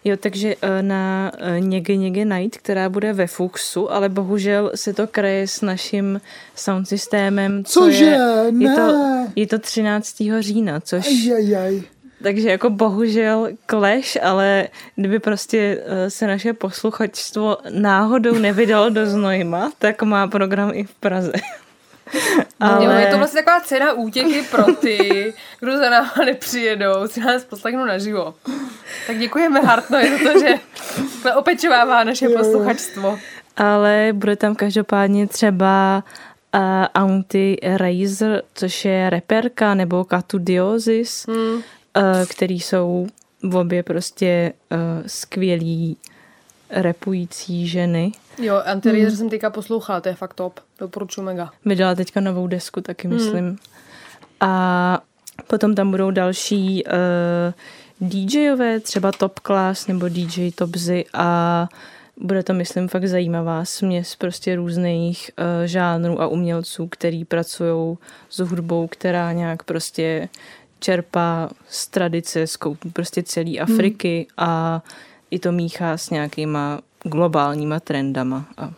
[0.05, 4.93] Jo, takže eh, na eh, Něge Něge Night, která bude ve Fuxu, ale bohužel se
[4.93, 6.21] to kraje s naším
[6.57, 7.65] sound systémem.
[7.65, 8.05] co Cože?
[8.05, 8.19] Je,
[8.59, 9.33] je, to, Ne.
[9.37, 10.17] je to 13.
[10.41, 11.07] října, což...
[11.07, 11.83] Ajajaj.
[12.23, 19.73] Takže jako bohužel clash, ale kdyby prostě eh, se naše posluchačstvo náhodou nevydalo do Znojma,
[19.79, 21.33] tak má program i v Praze.
[22.61, 23.01] Ale...
[23.01, 27.85] Je to vlastně taková cena útěky pro ty, kdo za náma nepřijedou, si nás poslechnou
[27.85, 28.35] naživo.
[29.07, 30.55] Tak děkujeme Hartnovi za to, že
[31.37, 33.19] opečovává naše posluchačstvo.
[33.57, 36.05] ale bude tam každopádně třeba
[36.55, 36.61] uh,
[36.95, 41.63] Aunty Razor, což je reperka, nebo Katu Diosis, hmm.
[41.99, 43.07] Uh, který jsou
[43.43, 45.97] v obě prostě uh, skvělí
[46.71, 48.13] repující ženy.
[48.39, 50.61] Jo, Anterior jsem teďka poslouchala, to je fakt top.
[50.79, 51.51] Doporučuji mega.
[51.65, 53.45] Vydala teďka novou desku, taky myslím.
[53.45, 53.59] Hmm.
[54.41, 55.03] A
[55.47, 61.69] potom tam budou další uh, DJové, třeba Top Class nebo DJ Topzy a
[62.21, 67.99] bude to, myslím, fakt zajímavá směs prostě různých uh, žánrů a umělců, který pracují
[68.31, 70.29] s hudbou, která nějak prostě
[70.81, 74.49] čerpá z tradice, z koutů prostě celé Afriky hmm.
[74.49, 74.83] a
[75.31, 78.45] i to míchá s nějakýma globálníma trendama.
[78.57, 78.71] A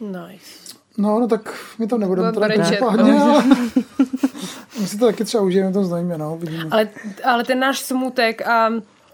[0.00, 0.78] Nice.
[0.98, 3.22] No, no tak my tam nebudeme Bude teda každopádně, no.
[3.22, 3.44] ale
[4.80, 6.64] my si to taky třeba užijeme, to znajmě, no, vidíme.
[6.70, 6.88] Ale,
[7.24, 8.70] ale ten náš smutek a,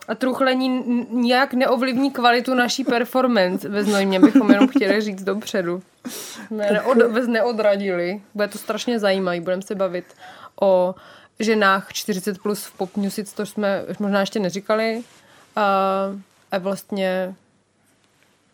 [0.09, 5.83] a truchlení nijak neovlivní kvalitu naší performance ve Znojmě, bychom jenom chtěli říct dopředu.
[6.09, 8.22] Jsme neod, neodradili.
[8.35, 9.40] Bude to strašně zajímavý.
[9.40, 10.05] Budeme se bavit
[10.64, 10.94] o
[11.40, 15.03] ženách 40 plus v pop music, to jsme možná ještě neříkali.
[15.57, 15.62] A,
[16.53, 17.35] a vlastně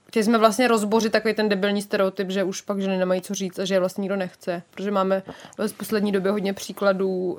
[0.09, 3.59] Chtěli jsme vlastně rozbořit takový ten debilní stereotyp, že už pak ženy nemají co říct
[3.59, 4.63] a že je vlastně nikdo nechce.
[4.71, 5.23] Protože máme
[5.67, 7.39] v poslední době hodně příkladů um,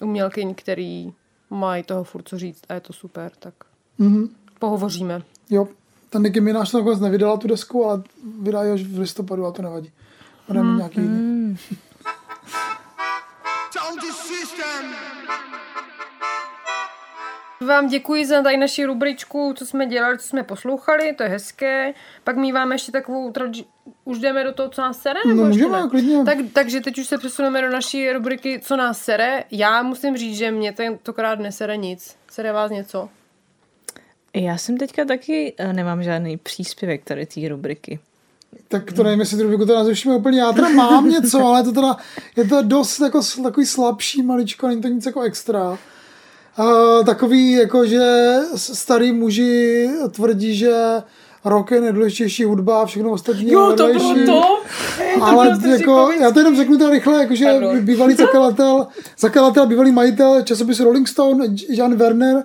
[0.00, 1.12] umělkyň, který
[1.50, 3.54] mají toho furt co říct a je to super, tak
[3.98, 4.28] Mhm.
[4.58, 5.22] pohovoříme.
[5.50, 5.68] Jo,
[6.10, 8.02] ten Nicki Minaj nakonec nevydala tu desku, ale
[8.40, 9.90] vydá ji až v listopadu a to nevadí.
[10.48, 11.56] Budeme mít nějaký jiný.
[17.66, 21.94] Vám děkuji za tady naši rubričku, co jsme dělali, co jsme poslouchali, to je hezké.
[22.24, 23.64] Pak míváme ještě takovou, tradi-
[24.04, 25.20] už jdeme do toho, co nás sere?
[25.26, 25.88] nebo No, můžeme, ne?
[25.90, 26.24] klidně.
[26.24, 29.44] Tak, takže teď už se přesuneme do naší rubriky, co nás sere.
[29.50, 32.16] Já musím říct, že mě tentokrát nesere nic.
[32.30, 33.08] Sere vás něco?
[34.34, 37.98] já jsem teďka taky eh, nemám žádný příspěvek tady té rubriky.
[38.68, 40.40] Tak to nevím, jestli tu rubriku teda zrušíme úplně.
[40.40, 41.96] Já teda mám něco, ale to teda,
[42.36, 45.78] je to dost jako, takový slabší maličko, není to nic jako extra.
[46.58, 50.72] Uh, takový, jako že starý muži tvrdí, že
[51.44, 54.26] rock je nejdůležitější hudba a všechno ostatní je vedlejší.
[55.20, 58.86] Ale jako, já to jenom řeknu teda rychle, jakože bývalý zakladatel,
[59.18, 62.44] zakladatel, bývalý majitel časopisu Rolling Stone, Jan Werner,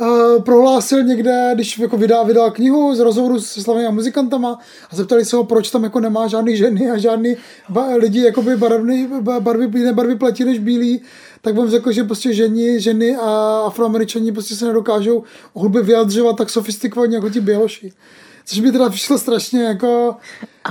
[0.00, 4.58] Uh, prohlásil někde, když jako vydal, vydal knihu z rozhovoru se slavnými muzikantama
[4.90, 7.36] a zeptali se ho, proč tam jako nemá žádný ženy a žádný
[7.68, 11.00] ba- lidi jakoby barvný, ba- barvy, jiné barvy platí než bílí,
[11.40, 16.36] tak on řekl, že prostě ženy, ženy a afroameričani prostě se nedokážou o hudbě vyjadřovat
[16.36, 17.92] tak sofistikovaně jako ti běloši.
[18.44, 20.16] Což mi teda přišlo strašně jako...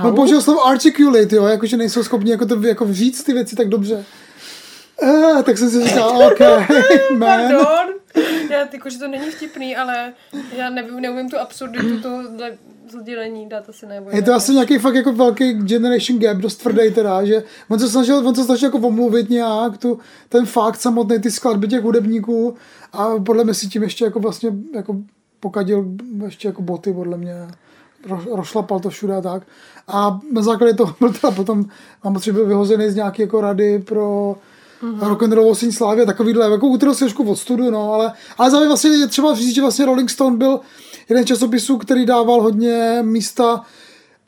[0.04, 3.68] On použil slovo articulate, jo, jakože nejsou schopni jako to jako říct ty věci tak
[3.68, 4.04] dobře.
[5.02, 6.40] Eh, tak jsem si říkal, OK,
[7.16, 7.40] man.
[7.40, 7.94] Pardon.
[8.50, 10.12] Já jako, že to není vtipný, ale
[10.56, 12.52] já nevím, neumím tu absurditu tohohle
[13.00, 16.94] sdělení dát asi nebo Je to asi nějaký fakt jako velký generation gap, dost tvrdý
[16.94, 21.18] teda, že on se snažil, on se snažil jako omluvit nějak tu, ten fakt samotný,
[21.20, 22.54] ty skladby těch hudebníků
[22.92, 24.96] a podle mě si tím ještě jako vlastně jako
[25.40, 25.84] pokadil
[26.24, 27.34] ještě jako boty podle mě.
[28.08, 29.42] Ro, rošlapal to všude a tak.
[29.88, 31.64] A na základě toho byl teda potom,
[32.04, 34.36] mám pocit, že byl vyhozený z nějaké jako rady pro
[34.82, 35.08] mm-hmm.
[35.08, 38.50] rock and roll osní slávě, takovýhle, jako utrhl se trošku od studu, no, ale, ale
[38.50, 40.60] zároveň vlastně je třeba říct, že vlastně Rolling Stone byl
[41.08, 43.64] jeden časopisů, který dával hodně místa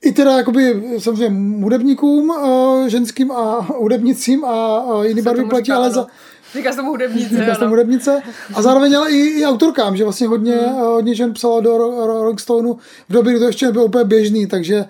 [0.02, 5.90] i teda jakoby samozřejmě hudebníkům, uh, ženským a hudebnicím a uh, jiný barvy platí, ale
[5.90, 6.06] za,
[6.54, 8.22] Říká se tomu hudebnice, říká se tomu hudebnice.
[8.54, 10.76] A zároveň ale i, i autorkám, že vlastně hodně, hmm.
[10.76, 14.04] hodně žen psalo do Ro- Ro- Rolling Stoneu v době, kdy to ještě nebylo úplně
[14.04, 14.84] běžný, takže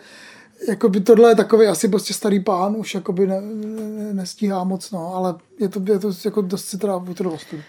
[0.68, 5.14] jakoby tohle je takový asi prostě starý pán, už jakoby ne, ne, nestíhá moc, no,
[5.14, 7.62] ale je to, je to jako dost si teda ostudu.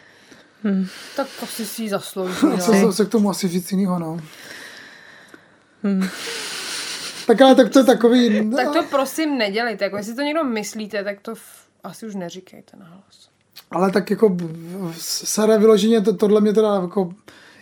[1.16, 2.34] Tak asi si ji zaslouží.
[2.44, 2.58] A No.
[2.82, 4.20] co se k tomu asi říct jinýho, no.
[7.28, 8.52] Tak ale tak to je takový...
[8.56, 9.84] Tak to prosím nedělejte.
[9.84, 13.30] Jako jestli to někdo myslíte, tak to f- asi už neříkejte nahlas.
[13.72, 17.14] Ale tak jako v- v- sere vyloženě, to, tohle mě teda jako...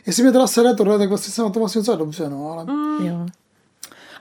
[0.06, 2.66] Jestli mě teda sere tohle, tak vlastně jsem na tom vlastně docela dobře, no, ale...
[2.66, 3.08] Mm.
[3.08, 3.26] Jo.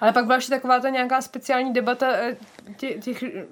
[0.00, 2.36] Ale pak byla ještě taková ta nějaká speciální debata eh,
[2.76, 3.44] tě, těch eh,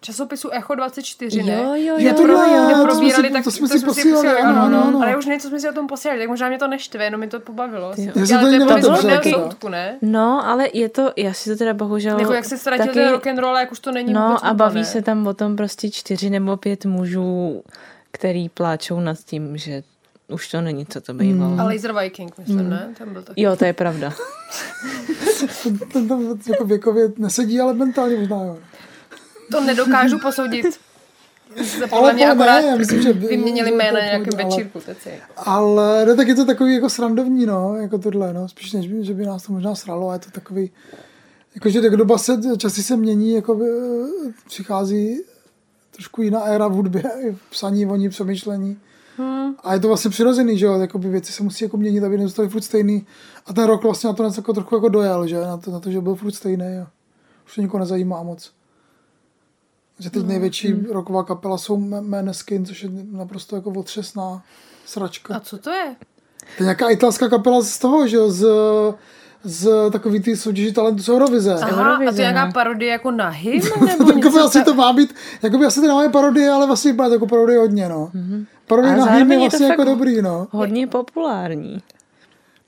[0.00, 1.54] časopisů Echo 24, ne?
[1.54, 1.96] Jo, jo, Je jo.
[1.98, 4.98] Kde to jsme probírali, si- tak to jsme si posílali, ano, ano, ano, ano.
[5.02, 7.04] Ale já už nevím, co jsme si o tom posílali, tak možná mě to neštve,
[7.04, 7.92] jenom mi to pobavilo.
[7.96, 8.12] Jo.
[8.14, 9.38] Já si Ale to to dobře, mě teda.
[9.38, 9.98] soudku, ne?
[10.02, 13.10] No, ale je to, já si to teda bohužel Jako jak se ztratil taky, ten
[13.10, 15.90] rock and roll, jak už to není No a baví se tam o tom prostě
[15.90, 17.62] čtyři nebo pět mužů,
[18.10, 19.82] který pláčou nad tím, že
[20.28, 21.60] už to není, co to bývalo.
[21.60, 22.94] A Laser Viking, myslím, ne?
[22.98, 23.42] Ten byl taky.
[23.42, 24.12] Jo, to je pravda.
[25.92, 28.58] Ten, tam jako věkově nesedí, ale mentálně možná jo.
[29.50, 30.66] To nedokážu posoudit.
[31.92, 34.44] Ale mě to ne, akorát já myslím, že- vyměnili že to jména na nějakém ale-
[34.44, 34.80] večírku.
[34.80, 35.10] Teci.
[35.36, 39.04] Ale ne, tak je to takový jako srandovní, no, jako tohle, no, spíš než by,
[39.04, 40.70] že by nás to možná sralo, a je to takový,
[41.54, 45.20] jakože tak doba se, časy se mění, jako by, eh, přichází
[45.90, 47.02] trošku jiná éra v hudbě,
[47.36, 48.78] v psaní, voní, přemýšlení.
[49.18, 49.54] Hmm.
[49.64, 52.48] A je to vlastně přirozený, že jo, jakoby věci se musí jako měnit, aby nezůstaly
[52.48, 53.06] furt stejný.
[53.46, 55.80] A ten rok vlastně na to něco jako trochu jako dojel, že, na to, na
[55.80, 56.78] to že byl furt stejný.
[56.82, 56.90] A
[57.46, 58.52] už to nikoho nezajímá moc.
[59.98, 64.42] Že teď největší rocková kapela jsou Maneskin, což je naprosto jako otřesná
[64.86, 65.34] sračka.
[65.34, 65.96] A co to je?
[66.56, 68.46] To je nějaká italská kapela z toho, že jo, z,
[69.44, 71.54] z takový ty soutěži talentu z Eurovize.
[71.54, 72.52] Aha, a to Eurovize, je nějaká no.
[72.52, 73.62] parodie jako na hymn?
[73.86, 74.44] Nebo Takové něco?
[74.44, 77.88] asi to má být, jakoby asi to nemáme parodie, ale vlastně to jako parodie hodně,
[77.88, 78.10] no.
[78.70, 80.46] Na hymn zároveň je je to vlastně jako dobrý, no.
[80.50, 81.82] Hodně populární.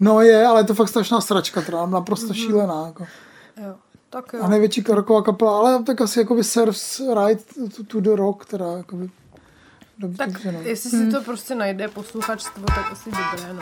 [0.00, 3.06] No je, ale je to fakt strašná sračka, teda naprosto šílená, jako.
[3.66, 3.74] Jo.
[4.10, 4.40] Tak jo.
[4.42, 7.44] A největší rocková kapela, ale tak asi jakoby Serves Right
[7.76, 9.10] to, to the Rock, teda jakoby.
[9.98, 10.60] Dobře, Tak no.
[10.62, 13.60] jestli si to prostě najde posluchačstvo, tak asi dobré, no.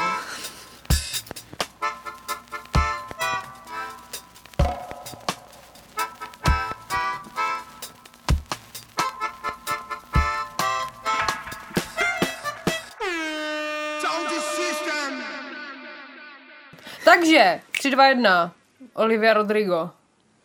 [17.27, 18.53] Takže, 3, 2, 1.
[18.95, 19.91] Olivia Rodrigo.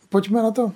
[0.10, 0.72] Pojďme na to.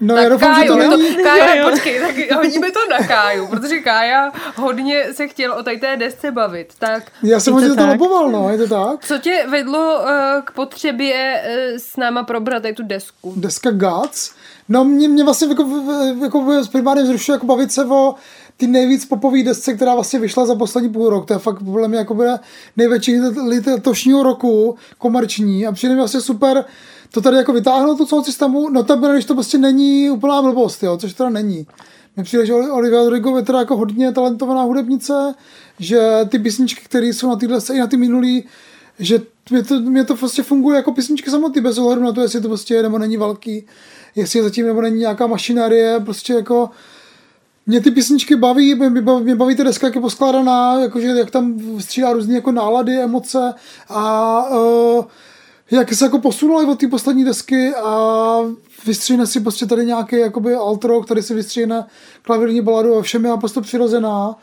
[0.00, 1.16] No, Tak já doufám, že Kájo, to není...
[1.16, 5.78] to, Kája, počkej, tak hodíme to na Káju, protože Kája hodně se chtěl o tady
[5.78, 6.72] té desce bavit.
[6.78, 9.04] Tak Já jsem to hodně to loboval, no, je to tak?
[9.04, 10.08] co tě vedlo uh,
[10.44, 13.32] k potřebě uh, s náma probrat tady tu desku?
[13.36, 14.32] Deska Guts.
[14.68, 15.68] No mě, mě vlastně jako,
[16.22, 18.14] jako primárně vzrušuje jako bavit se o
[18.56, 21.26] ty nejvíc popový desce, která vlastně vyšla za poslední půl rok.
[21.26, 22.38] To je fakt podle mě jako bude
[22.76, 23.20] největší
[23.66, 26.64] letošního roku komerční a přijde mi vlastně super
[27.10, 30.82] to tady jako vytáhnout to sound systému, no to když to prostě není úplná blbost,
[30.82, 31.66] jo, což teda není.
[32.16, 35.34] Mně přijde, že Olivia Rodrigo je teda jako hodně talentovaná hudebnice,
[35.78, 38.44] že ty písničky, které jsou na téhle i na ty minulý,
[38.98, 42.40] že mě to, mě to prostě funguje jako písničky samotný, bez ohledu na to, jestli
[42.40, 43.66] to prostě je nebo není velký,
[44.14, 46.70] jestli je zatím nebo není nějaká mašinérie, prostě jako
[47.66, 51.30] mě ty písničky baví, mě baví, mě baví ta deska, jak je poskládaná, jakože jak
[51.30, 53.54] tam střídá různé jako nálady, emoce
[53.88, 55.04] a uh,
[55.70, 58.38] jak se jako posunula od té poslední desky a
[58.86, 61.84] vystříhne si prostě tady nějaký jakoby alt rock, tady si vystříhne
[62.22, 64.36] klavírní baladu a všem je naprosto přirozená.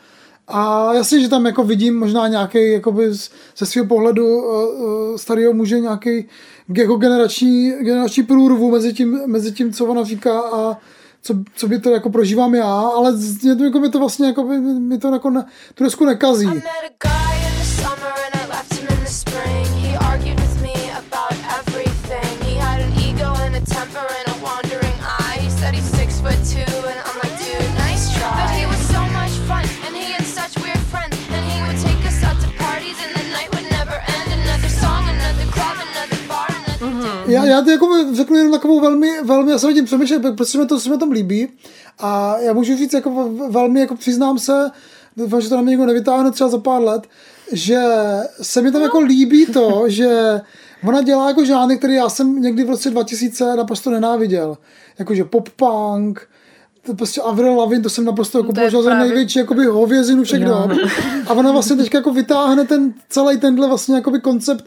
[0.48, 3.12] A jasně, že tam jako vidím možná nějaký jakoby
[3.56, 6.28] ze svého pohledu uh, uh, starého muže nějaký
[6.76, 10.78] jako generační, generační průrvu mezi tím, mezi tím, co ona říká a
[11.24, 14.58] co, co by to jako prožívám já, ale mě to, jako, to vlastně jako, by-
[14.60, 15.30] mi to jako
[15.74, 16.46] tu desku nekazí.
[16.46, 16.60] I
[37.26, 40.66] Já, já to jako řeknu jenom takovou velmi, velmi, já jsem tím přemýšlel, protože mi
[40.66, 41.48] to, se mi tom líbí
[41.98, 44.70] a já můžu říct jako velmi, jako přiznám se,
[45.16, 47.06] doufám, že to na mě někdo nevytáhne třeba za pár let,
[47.52, 47.80] že
[48.42, 50.40] se mi tam jako líbí to, že
[50.88, 54.56] ona dělá jako žánry, který já jsem někdy v roce 2000 naprosto nenáviděl.
[54.98, 56.20] Jakože pop-punk,
[56.86, 60.48] to prostě Avril Lavigne, to jsem naprosto jako považoval za největší jakoby hovězinu všech Jo.
[60.48, 60.78] dob.
[61.26, 64.64] A ona vlastně teďka jako vytáhne ten celý tenhle vlastně jakoby koncept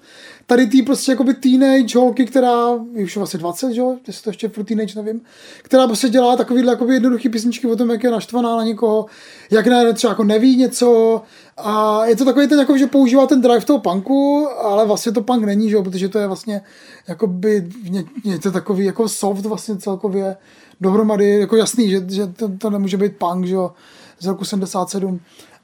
[0.49, 4.29] tady tý prostě jakoby teenage holky, která je už vlastně 20, že jo, jestli to
[4.29, 5.21] ještě pro teenage nevím,
[5.61, 9.05] která prostě dělá takovýhle jakoby jednoduchý písničky o tom, jak je naštvaná na někoho,
[9.51, 11.21] jak ne, třeba jako neví něco.
[11.57, 15.21] A je to takový ten, jako, že používá ten drive toho punku, ale vlastně to
[15.21, 16.61] punk není, že jo, protože to je vlastně
[17.07, 20.37] jakoby ně, něco takový jako soft vlastně celkově
[20.81, 23.71] dohromady, jako jasný, že, že to, to nemůže být punk, že jo,
[24.19, 25.19] z roku 77.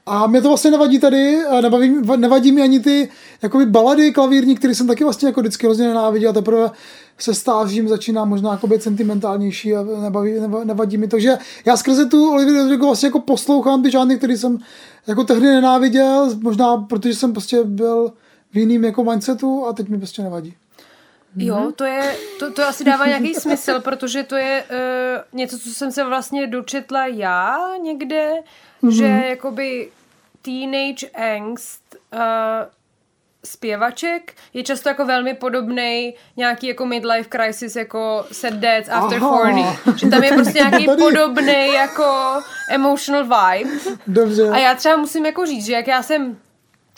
[0.06, 3.08] A mě to vlastně nevadí tady, a nebaví, nevadí mi ani ty
[3.42, 6.70] jakoby balady klavírní, které jsem taky vlastně jako vždycky hrozně nenáviděl, a teprve
[7.18, 11.76] se stážím, začíná možná jako být sentimentálnější a nebaví, neva- nevadí mi to, že já
[11.76, 14.58] skrze tu Olivia Rodrigo vlastně jako poslouchám ty žánry, který jsem
[15.06, 18.12] jako tehdy nenáviděl, možná protože jsem prostě byl
[18.52, 20.54] v jiným jako mindsetu a teď mi prostě nevadí.
[21.36, 25.70] Jo, to je, to, to asi dává nějaký smysl, protože to je uh, něco, co
[25.70, 28.30] jsem se vlastně dočetla já někde.
[28.90, 29.88] Že jakoby
[30.42, 32.20] teenage angst uh,
[33.44, 39.74] zpěvaček je často jako velmi podobný nějaký jako midlife crisis jako Sad Dads After Aha.
[39.92, 39.98] 40.
[39.98, 43.70] Že tam je prostě nějaký podobný jako emotional vibe.
[44.06, 44.48] Dobře.
[44.50, 46.38] A já třeba musím jako říct, že jak já jsem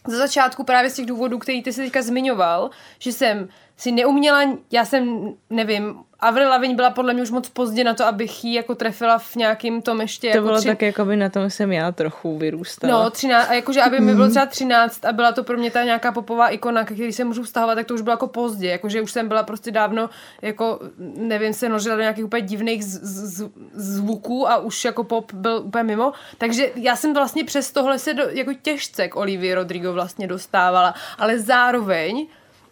[0.07, 4.59] za začátku právě z těch důvodů, který ty jsi teďka zmiňoval, že jsem si neuměla,
[4.71, 5.95] já jsem, nevím,
[6.27, 9.37] Avril Lavigne byla podle mě už moc pozdě na to, abych ji jako trefila v
[9.37, 12.39] nějakým tom ještě To jako bylo tři, tak, jako by na tom jsem já trochu
[12.39, 13.05] vyrůstala.
[13.05, 15.83] No, 13, a jakože aby mi bylo třeba 13 a byla to pro mě ta
[15.83, 19.03] nějaká popová ikona, ke který se můžu vztahovat, tak to už bylo jako pozdě, jakože
[19.03, 20.11] už jsem byla prostě dávno,
[20.43, 20.81] jako
[21.17, 25.63] nevím, se nožila do nějakých úplně divných z, z, zvuků a už jako pop byl
[25.65, 29.93] úplně mimo, takže já jsem vlastně přes tohle se do, jako těžce k Olivii Rodrigo
[29.93, 32.27] vlastně dostávala, ale zároveň,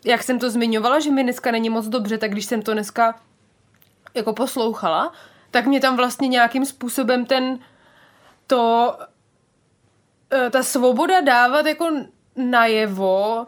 [0.04, 3.14] jak jsem to zmiňovala, že mi dneska není moc dobře, tak když jsem to dneska
[4.14, 5.12] jako poslouchala,
[5.50, 7.58] tak mě tam vlastně nějakým způsobem ten
[8.46, 8.96] to
[10.30, 11.90] eh, ta svoboda dávat jako
[12.36, 13.46] najevo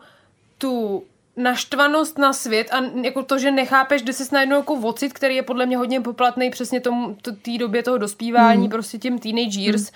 [0.59, 1.05] tu
[1.37, 5.43] naštvanost na svět a jako to, že nechápeš, kde se najednou jako vocit, který je
[5.43, 8.71] podle mě hodně poplatný přesně tomu, t- té době toho dospívání, hmm.
[8.71, 9.91] prostě těm teenage years, hmm.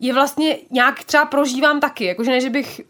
[0.00, 2.80] je vlastně nějak třeba prožívám taky, jakože ne, že bych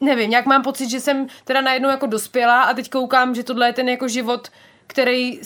[0.00, 3.68] nevím, nějak mám pocit, že jsem teda najednou jako dospělá a teď koukám, že tohle
[3.68, 4.48] je ten jako život,
[4.86, 5.40] který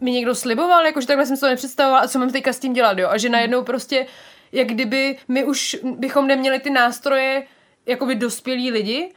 [0.00, 2.72] mi někdo sliboval, jakože takhle jsem si to nepředstavovala a co mám teďka s tím
[2.72, 3.08] dělat, jo.
[3.08, 4.06] A že najednou prostě,
[4.52, 7.46] jak kdyby my už bychom neměli ty nástroje
[7.86, 9.12] jakoby dospělí lidi,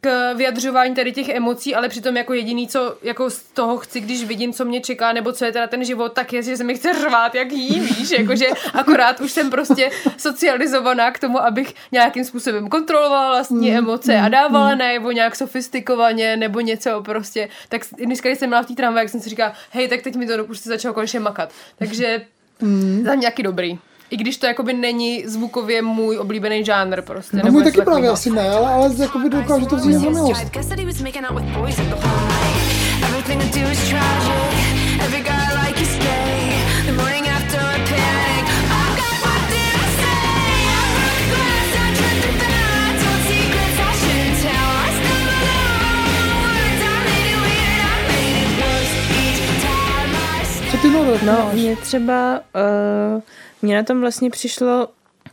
[0.00, 4.24] k vyjadřování tady těch emocí, ale přitom jako jediný, co jako z toho chci, když
[4.24, 6.74] vidím, co mě čeká, nebo co je teda ten život, tak je, že se mi
[6.74, 12.24] chce řvát, jak jí, víš, jakože akorát už jsem prostě socializovaná k tomu, abych nějakým
[12.24, 17.48] způsobem kontrolovala vlastní emoce a dávala najevo nějak sofistikovaně nebo něco prostě.
[17.68, 20.16] Tak dneska, když jsem byla v té tramvaji, jak jsem si říkala, hej, tak teď
[20.16, 21.52] mi to už se začalo konečně makat.
[21.78, 22.22] Takže
[23.04, 23.78] za mě nějaký dobrý.
[24.10, 27.36] I když to jakoby není zvukově můj oblíbený žánr prostě.
[27.36, 30.42] No nebo můj taky právě asi ne, ale, ale jakoby dokážu to vzít za milost.
[50.70, 50.88] Co ty?
[51.22, 52.40] No, mně třeba,
[53.14, 53.22] uh,
[53.62, 54.88] mně na tom vlastně přišlo,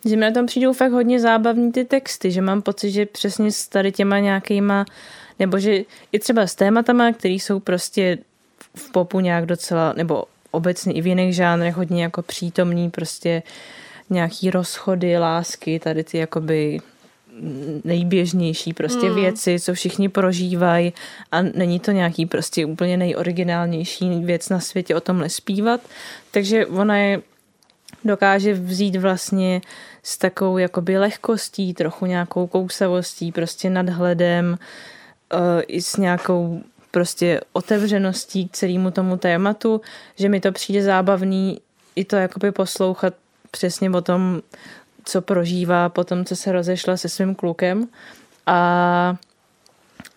[0.05, 3.51] že mi na tom přijdou fakt hodně zábavní ty texty, že mám pocit, že přesně
[3.51, 4.85] s tady těma nějakýma,
[5.39, 8.17] nebo že i třeba s tématama, které jsou prostě
[8.75, 13.43] v popu nějak docela, nebo obecně i v jiných žánrech hodně jako přítomní, prostě
[14.09, 16.79] nějaký rozchody, lásky, tady ty jakoby
[17.83, 19.15] nejběžnější prostě mm.
[19.15, 20.93] věci, co všichni prožívají
[21.31, 25.81] a není to nějaký prostě úplně nejoriginálnější věc na světě o tomhle zpívat,
[26.31, 27.21] takže ona je
[28.05, 29.61] dokáže vzít vlastně
[30.03, 34.57] s takovou jakoby lehkostí, trochu nějakou kousavostí, prostě nadhledem,
[35.33, 39.81] eh, i s nějakou prostě otevřeností k celému tomu tématu,
[40.15, 41.59] že mi to přijde zábavný
[41.95, 43.13] i to jakoby poslouchat
[43.51, 44.41] přesně o tom,
[45.05, 47.87] co prožívá po tom, co se rozešla se svým klukem.
[48.45, 49.17] A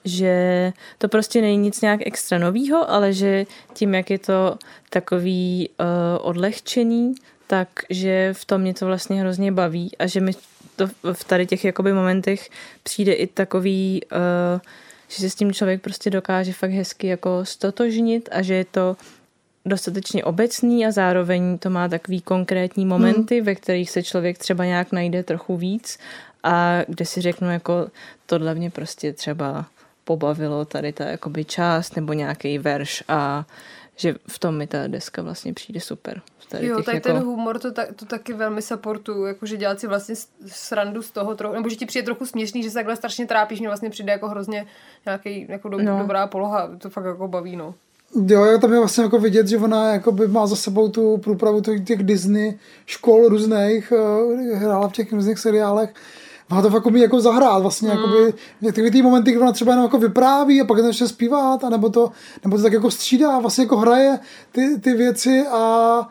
[0.04, 4.58] že to prostě není nic nějak extra novýho, ale že tím, jak je to
[4.90, 5.86] takový uh,
[6.20, 7.14] odlehčený,
[7.48, 10.32] tak že v tom mě to vlastně hrozně baví a že mi
[10.76, 12.50] to v tady těch jakoby momentech
[12.82, 14.60] přijde i takový, uh,
[15.08, 18.96] že se s tím člověk prostě dokáže fakt hezky jako stotožnit a že je to
[19.64, 23.46] dostatečně obecný a zároveň to má takový konkrétní momenty, hmm.
[23.46, 25.98] ve kterých se člověk třeba nějak najde trochu víc
[26.42, 27.88] a kde si řeknu jako
[28.26, 29.66] tohle mě prostě třeba
[30.04, 33.44] pobavilo tady ta jakoby část nebo nějaký verš a
[33.98, 36.20] že v tom mi ta deska vlastně přijde super.
[36.48, 39.86] Tady Jo, tady jako, ten humor to, ta, to taky velmi supportuju, jakože dělat si
[39.86, 42.96] vlastně s- srandu z toho trochu, nebo že ti přijde trochu směšný, že se takhle
[42.96, 44.66] strašně trápíš, mě vlastně přijde jako hrozně
[45.06, 45.98] nějaký jako do, No.
[45.98, 47.74] dobrá poloha, to fakt jako baví, no.
[48.26, 51.60] Jo, jo, tam je vlastně jako vidět, že ona jakoby má za sebou tu průpravu
[51.60, 53.92] těch, těch Disney škol různých,
[54.52, 55.94] eh, hrála v těch různých seriálech.
[56.50, 57.96] Má to fakt umí jako zahrát vlastně, mm.
[57.96, 61.68] jakoby, některé ty momenty, kdy ona třeba jenom jako vypráví a pak začne zpívat, a
[61.68, 62.10] nebo to,
[62.44, 64.18] nebo to tak jako střídá, vlastně jako hraje
[64.52, 66.08] ty, ty věci a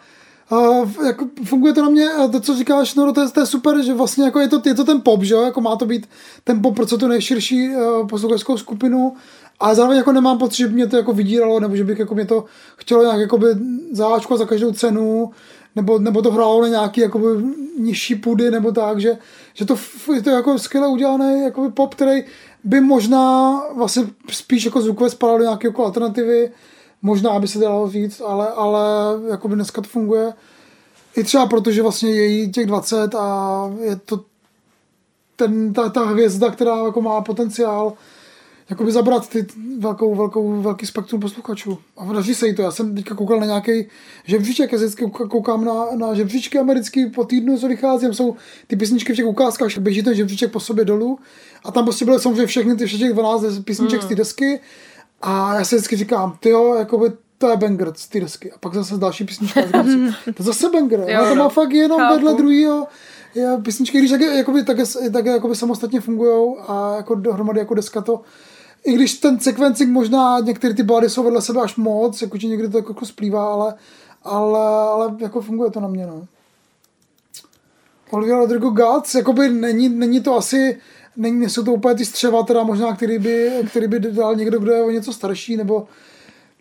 [0.49, 3.45] a v- jako funguje to na mě, to, co říkáš, no, to, je, to je
[3.45, 5.85] super, že vlastně jako je, to, je to ten pop, že jo, jako má to
[5.85, 6.09] být
[6.43, 9.13] ten pop pro co tu nejširší uh, posluchačskou skupinu,
[9.59, 12.15] a zároveň jako nemám pocit, že by mě to jako vydíralo, nebo že bych jako
[12.15, 12.45] mě to
[12.77, 13.47] chtělo nějak jakoby
[13.91, 15.31] záčko za každou cenu,
[15.77, 17.43] nebo, nebo to hrálo na nějaký jakoby
[17.79, 19.17] nižší půdy, nebo tak, že,
[19.53, 19.77] že to,
[20.13, 22.23] je to jako skvěle udělaný jakoby pop, který
[22.63, 26.51] by možná vlastně spíš jako zvukové spadal do nějaké jako alternativy,
[27.01, 28.81] možná by se dalo říct, ale, ale
[29.29, 30.33] jakoby dneska to funguje.
[31.15, 34.23] I třeba proto, že vlastně je jí těch 20 a je to
[35.35, 37.93] ten, ta, ta hvězda, která jako má potenciál
[38.69, 39.45] jakoby zabrat ty
[39.79, 41.77] velkou, velkou, velký spektrum posluchačů.
[41.97, 42.61] A daří se jí to.
[42.61, 43.87] Já jsem teďka koukal na nějaký
[44.25, 48.35] žebříček, já vždycky koukám na, na žebříčky americký po týdnu, co vychází, tam jsou
[48.67, 51.19] ty písničky v těch ukázkách, běží ten žebříček po sobě dolů
[51.63, 54.59] a tam prostě byly samozřejmě všechny ty všech těch 12 písniček z té desky
[55.21, 58.51] a já si vždycky říkám, ty jo, jakoby to je banger z té desky.
[58.51, 59.65] A pak zase další písnička.
[59.65, 59.85] říkám
[60.25, 60.99] to je zase banger.
[61.07, 61.49] Jo, to má no.
[61.49, 62.13] fakt jenom Chápu.
[62.13, 62.87] vedle druhýho
[63.35, 68.01] je písničky, když také, jakoby, také, také jakoby samostatně fungují a jako dohromady jako deska
[68.01, 68.21] to
[68.85, 72.47] i když ten sequencing možná, některé ty balady jsou vedle sebe až moc, jako, že
[72.47, 73.73] někdy to jako splývá, ale,
[74.23, 74.59] ale,
[74.89, 76.27] ale jako funguje to na mě, no.
[78.11, 80.77] Olivia Rodrigo Guts, jakoby není, není to asi,
[81.17, 84.71] není, nejsou to úplně ty střeva, teda možná, který by, který by dal někdo, kdo
[84.71, 85.87] je o něco starší, nebo,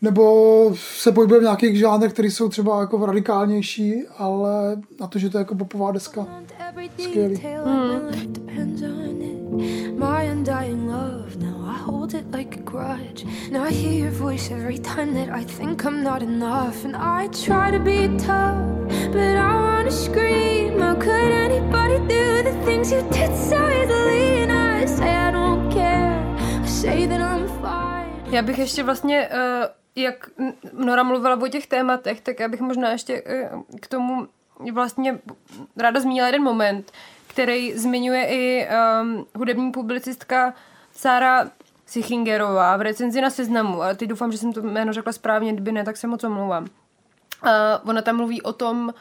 [0.03, 5.31] nebo se pohybuje v nějakých žánrech, které jsou třeba jako radikálnější, ale na to, že
[5.31, 6.27] to je jako popová deska.
[6.69, 7.41] Every Scary.
[12.07, 13.25] Hold it like a grudge.
[13.51, 16.85] Now I hear your voice every time that I think I'm not enough.
[16.85, 18.63] And I try to be tough,
[19.13, 20.79] but I wanna scream.
[20.79, 24.43] How could anybody do the things you did so easily?
[24.43, 26.15] And I say I don't care,
[26.65, 28.31] I say that I'm fine.
[28.31, 30.31] Já bych ještě vlastně, eh, jak
[30.73, 33.51] Nora mluvila o těch tématech, tak já bych možná ještě eh,
[33.81, 34.29] k tomu
[34.73, 35.19] vlastně
[35.77, 36.93] ráda zmínila jeden moment,
[37.27, 38.69] který zmiňuje i
[39.03, 40.55] um, hudební publicistka
[40.93, 41.51] Sára
[41.87, 43.83] Sichingerová v recenzi na seznamu.
[43.83, 46.63] A teď doufám, že jsem to jméno řekla správně, kdyby ne, tak se moc omlouvám.
[46.63, 47.51] Uh,
[47.85, 48.95] ona tam mluví o tom,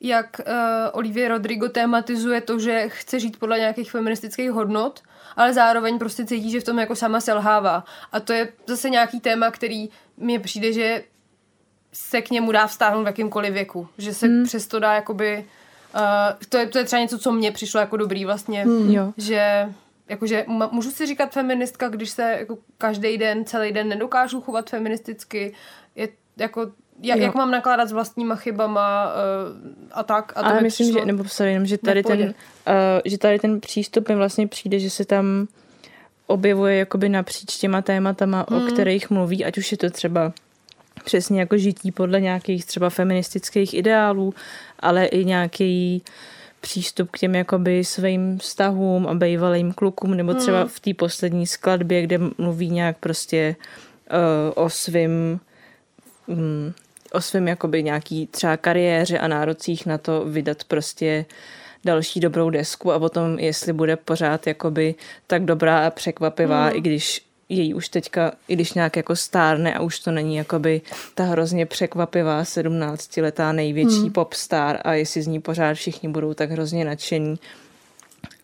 [0.00, 0.54] jak uh,
[0.92, 5.00] Olivia Rodrigo tématizuje to, že chce žít podle nějakých feministických hodnot,
[5.36, 7.84] ale zároveň prostě cítí, že v tom jako sama selhává.
[8.12, 11.04] A to je zase nějaký téma, který mně přijde, že
[11.92, 13.88] se k němu dá vztáhnout v jakýmkoliv věku.
[13.98, 14.44] Že se hmm.
[14.44, 15.44] přesto dá jakoby...
[15.94, 16.02] Uh,
[16.48, 18.64] to, je, to je třeba něco, co mně přišlo jako dobrý vlastně.
[18.64, 18.90] Hmm.
[18.90, 19.12] Jo.
[19.16, 19.72] Že
[20.08, 25.52] jakože můžu si říkat feministka, když se jako každý den, celý den nedokážu chovat feministicky.
[25.94, 27.24] Je jako jak, Jo.
[27.24, 30.32] jak mám nakládat s vlastníma chybama uh, a tak.
[30.36, 32.34] A to Ale myslím, že, nebo sorry, jenom, že tady, ten, uh,
[33.04, 35.48] že tady ten přístup mi vlastně přijde, že se tam
[36.26, 38.62] objevuje jakoby napříč těma tématama, hmm.
[38.62, 40.32] o kterých mluví, ať už je to třeba
[41.04, 44.34] přesně jako žití podle nějakých třeba feministických ideálů,
[44.80, 46.02] ale i nějaký
[46.60, 52.02] přístup k těm jakoby svým vztahům a bývalým klukům, nebo třeba v té poslední skladbě,
[52.02, 53.56] kde mluví nějak prostě
[54.10, 55.40] uh, o svým
[56.26, 56.72] mm,
[57.12, 61.24] o svém jakoby nějaký třeba kariéře a nárocích na to vydat prostě
[61.84, 64.94] další dobrou desku a o tom, jestli bude pořád jakoby
[65.26, 69.80] tak dobrá a překvapivá, i když její už teďka, i když nějak jako stárne a
[69.80, 70.80] už to není jakoby
[71.14, 74.12] ta hrozně překvapivá 17-letá největší hmm.
[74.12, 77.38] popstar a jestli z ní pořád všichni budou tak hrozně nadšení.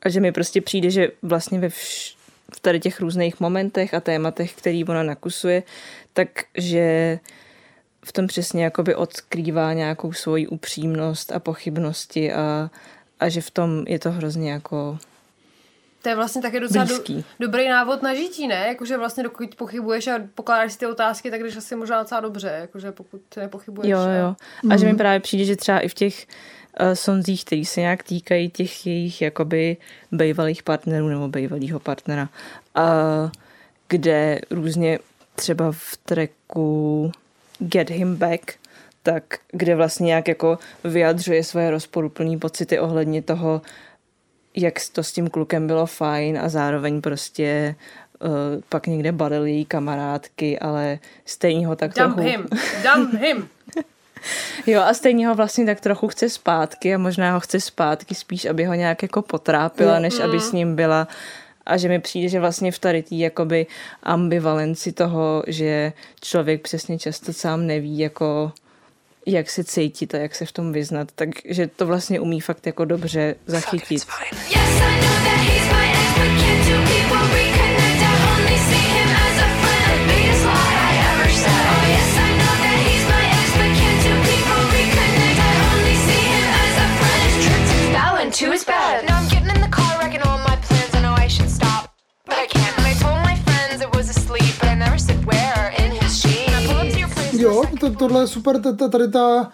[0.03, 2.15] A že mi prostě přijde, že vlastně ve vš-
[2.55, 5.63] v tady těch různých momentech a tématech, který ona nakusuje,
[6.13, 7.19] takže
[8.05, 12.71] v tom přesně jakoby odkrývá nějakou svoji upřímnost a pochybnosti a,
[13.21, 14.99] a že v tom je to hrozně jako
[16.03, 16.95] To je vlastně také docela do,
[17.41, 18.65] dobrý návod na žití, ne?
[18.69, 22.59] Jakože vlastně dokud pochybuješ a pokládáš si ty otázky, tak jdeš asi možná docela dobře,
[22.61, 23.91] jakože pokud nepochybuješ.
[23.91, 24.35] Jo, a- jo.
[24.71, 26.27] A že mi právě přijde, že třeba i v těch
[26.81, 29.77] uh, sonzích, který se nějak týkají těch jejich jakoby
[30.13, 32.29] bývalých partnerů nebo bývalého partnera,
[32.77, 32.83] uh,
[33.89, 34.99] kde různě
[35.35, 37.13] třeba v tracku
[37.59, 38.53] Get Him Back,
[39.03, 43.63] tak kde vlastně nějak jako vyjadřuje své rozporuplné pocity ohledně toho,
[44.57, 47.75] jak to s tím klukem bylo fajn a zároveň prostě
[48.69, 52.29] pak někde balil její kamarádky, ale stejně ho tak Dump trochu...
[52.29, 52.47] him,
[52.83, 53.49] dump him.
[54.67, 58.45] Jo a stejně ho vlastně tak trochu chce zpátky a možná ho chce zpátky spíš,
[58.45, 61.09] aby ho nějak jako potrápila, než aby s ním byla
[61.67, 63.67] a že mi přijde, že vlastně v tady té jakoby
[64.03, 68.53] ambivalenci toho, že člověk přesně často sám neví, jako
[69.27, 72.85] jak se cítit a jak se v tom vyznat, takže to vlastně umí fakt jako
[72.85, 74.07] dobře zachytit.
[74.49, 75.62] Yes,
[97.83, 98.61] to, tohle je super,
[98.91, 99.53] tady ta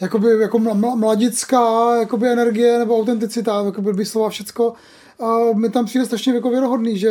[0.00, 4.74] jakoby, jako mla- mla- mladická jakoby energie nebo autenticita, jakoby by slova všecko.
[5.20, 7.10] A mi tam přijde strašně jako věrohodný, že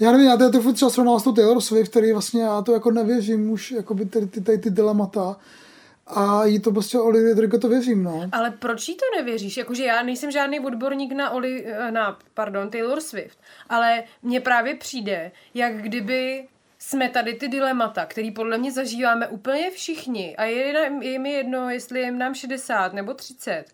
[0.00, 2.72] já nevím, já to, to třeba srovnal s tou Taylor Swift, který vlastně já to
[2.72, 5.36] jako nevěřím už, jakoby ty, ty, ty, ty dilemata.
[6.06, 8.28] A jí to prostě Olivia Rodrigo to věřím, no.
[8.32, 9.56] Ale proč jí to nevěříš?
[9.56, 13.38] Jakože já nejsem žádný odborník na, Oli, na pardon, Taylor Swift,
[13.68, 16.48] ale mně právě přijde, jak kdyby
[16.88, 21.32] jsme tady ty dilemata, který podle mě zažíváme úplně všichni a je, nám- je mi
[21.32, 23.64] jedno, jestli je nám 60 nebo 30,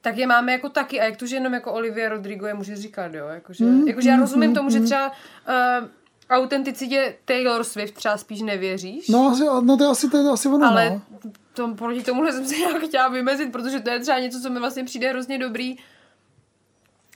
[0.00, 2.76] tak je máme jako taky a jak to, že jenom jako Olivia Rodrigo je může
[2.76, 4.84] říkat, jo, jakože, Mm, jakože já mm, rozumím mm, tomu, že mm.
[4.84, 5.88] třeba uh,
[6.30, 10.48] autenticitě Taylor Swift třeba spíš nevěříš, No, asi, no to je asi, to je asi
[10.48, 11.30] ono, ale no.
[11.54, 14.60] to, proti tomuhle jsem se nějak chtěla vymezit, protože to je třeba něco, co mi
[14.60, 15.76] vlastně přijde hrozně dobrý.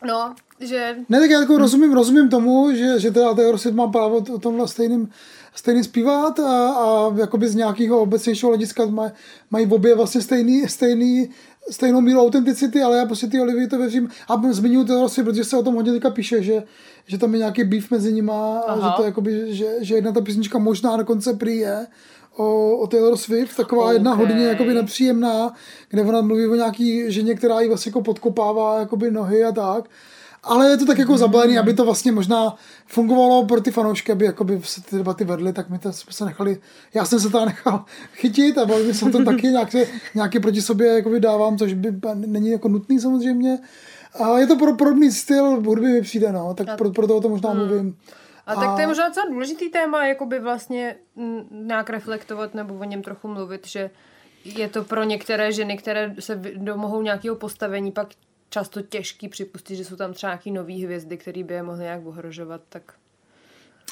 [0.06, 3.86] No, že Ne, tak já jako rozumím, rozumím tomu, že, že teda Taylor Swift má
[3.86, 5.10] právo o tomhle stejným,
[5.54, 9.10] stejným zpívat a, a jakoby z nějakého obecnějšího hlediska maj,
[9.50, 11.30] mají v obě vlastně stejný, stejný,
[11.70, 14.08] stejnou míru autenticity, ale já prostě ty Olivii to věřím.
[14.28, 16.62] A zmiňuji Taylor Swift, protože se o tom hodně teďka píše, že,
[17.06, 20.20] že tam je nějaký beef mezi nima a že to jakoby, že, že jedna ta
[20.20, 21.86] písnička možná dokonce prý je
[22.36, 23.94] o, o Taylor Swift, taková okay.
[23.94, 25.54] jedna hodně jakoby nepříjemná,
[25.88, 29.90] kde ona mluví o nějaký ženě, která jí vlastně jako podkopává jakoby nohy a tak.
[30.42, 32.54] Ale je to tak jako zabalený, aby to vlastně možná
[32.86, 36.24] fungovalo pro ty fanoušky, aby jakoby se ty debaty vedly, tak my to jsme se
[36.24, 36.58] nechali,
[36.94, 40.62] já jsem se to nechal chytit a bavili jsme to taky nějak, se- nějaký proti
[40.62, 43.58] sobě jakoby dávám, což by není jako nutný samozřejmě.
[44.14, 47.28] A je to pro podobný styl hudby mi přijde, no, tak pro, pro toho to
[47.28, 47.96] možná mluvím.
[48.50, 50.96] A tak to je možná docela důležitý téma, jakoby vlastně
[51.50, 53.90] nějak reflektovat nebo o něm trochu mluvit, že
[54.44, 58.08] je to pro některé ženy, které se domohou nějakého postavení, pak
[58.50, 62.06] často těžký připustit, že jsou tam třeba nějaký nový hvězdy, který by je mohly nějak
[62.06, 62.94] ohrožovat, tak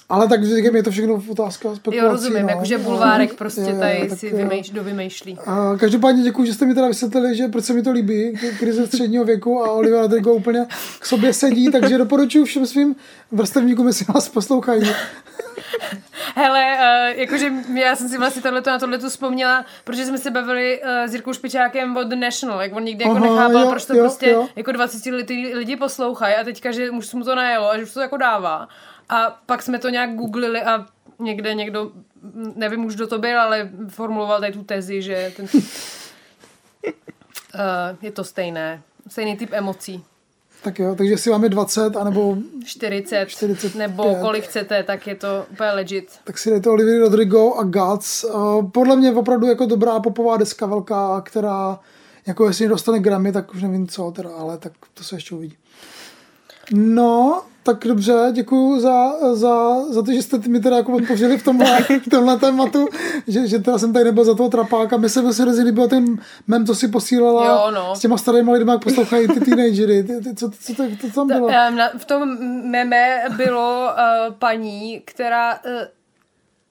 [0.09, 2.07] Ale tak říkám, je to všechno otázka spekulací.
[2.07, 2.49] jo, rozumím, no.
[2.49, 5.39] jakože bulvárek prostě jo, tady tak si vymýš, dovymýšlí.
[5.47, 8.87] A každopádně děkuji, že jste mi teda vysvětlili, že proč se mi to líbí, krize
[8.87, 10.67] středního věku a Olivia Rodrigo úplně
[10.99, 12.97] k sobě sedí, takže doporučuji všem svým
[13.33, 14.83] vrstevníkům, jestli vás poslouchají.
[16.35, 20.81] Hele, uh, jakože já jsem si vlastně tohleto, na tohleto vzpomněla, protože jsme se bavili
[20.83, 23.95] uh, s Jirkou Špičákem od National, jak on nikdy jako Aha, nechápal, jo, proč to
[23.95, 24.49] jo, prostě jo.
[24.57, 27.93] jako 20 letý lidi poslouchají a teďka, že už mu to najelo a že už
[27.93, 28.69] to jako dává.
[29.09, 30.87] A pak jsme to nějak googlili a
[31.19, 31.91] někde někdo,
[32.55, 35.61] nevím už, kdo to byl, ale formuloval tady tu tezi, že ten, uh,
[38.03, 38.83] je to stejné.
[39.09, 40.05] Stejný typ emocí.
[40.63, 43.75] Tak jo, takže jestli máme 20, anebo 40, 45.
[43.75, 46.19] nebo kolik chcete, tak je to úplně legit.
[46.25, 48.25] tak si dejte Olivia Rodrigo a Guts.
[48.25, 51.79] Uh, podle mě opravdu jako dobrá popová deska velká, která
[52.27, 55.57] jako jestli dostane Grammy, tak už nevím co teda, ale tak to se ještě uvidí.
[56.73, 61.45] No, tak dobře, děkuji za, za, za to, že jste mi teda jako podpořili v
[61.45, 62.89] tomhle, v tomhle tématu,
[63.27, 64.97] že, že teda jsem tady nebyl za toho trapáka.
[64.97, 66.05] Mně se vlastně hrozně líbil ten
[66.47, 67.97] mem, co si posílala Jo, no.
[67.97, 70.03] s těma starými lidmi, jak poslouchají ty teenagery.
[70.03, 71.49] Ty, ty, co, co, to, to tam bylo?
[71.99, 72.37] V tom
[72.71, 75.53] meme bylo uh, paní, která...
[75.53, 75.98] Uh,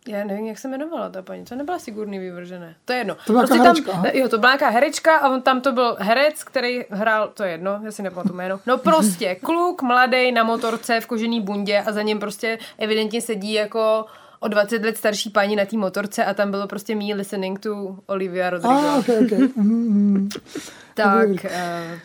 [0.07, 2.75] já nevím, jak se jmenovala ta paní, to nebyla Sigurný vyvržené.
[2.85, 3.17] To je jedno.
[3.25, 4.05] To byla nějaká tam, aha.
[4.13, 7.51] jo, to byla nějaká herečka a on tam to byl herec, který hrál, to je
[7.51, 8.59] jedno, já si nepamatuju jméno.
[8.65, 13.53] No prostě, kluk mladý na motorce v kožený bundě a za ním prostě evidentně sedí
[13.53, 14.05] jako
[14.39, 17.95] o 20 let starší paní na té motorce a tam bylo prostě me listening to
[18.05, 18.73] Olivia Rodrigo.
[18.73, 19.55] Ah, ok, ok.
[19.55, 20.29] Mm,
[20.93, 21.39] tak, dobrý.
[21.43, 21.99] uh,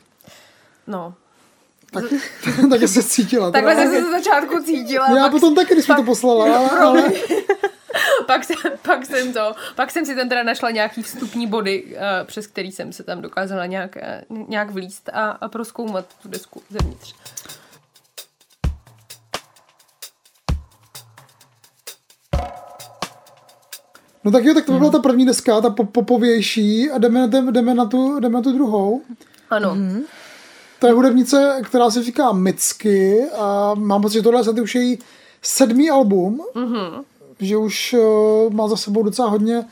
[0.87, 1.15] no.
[1.93, 2.05] tak,
[2.71, 3.51] tak se cítila.
[3.51, 5.17] Takhle jsem se ze začátku cítila.
[5.17, 7.13] Já potom taky, když mi to poslala, ale, ale
[8.27, 11.99] pak, jsem, pak jsem to, pak jsem si tam teda našla nějaký vstupní body, uh,
[12.27, 16.63] přes který jsem se tam dokázala nějak, eh, nějak vlíst a, a proskoumat tu desku
[16.71, 17.15] zevnitř.
[24.25, 25.03] No tak jo, tak to by byla Hmm.
[25.03, 28.53] ta první deska, ta pop- popovější a jdeme, jdeme, jdeme, na tu, jdeme na tu
[28.53, 29.03] druhou.
[29.51, 29.77] Ano.
[30.79, 34.99] To je hudebnice, která se říká Mitsky a mám pocit, že tohle je už její
[35.43, 37.05] sedmý album, mm-hmm.
[37.43, 39.65] Že už uh, má za sebou docela hodně,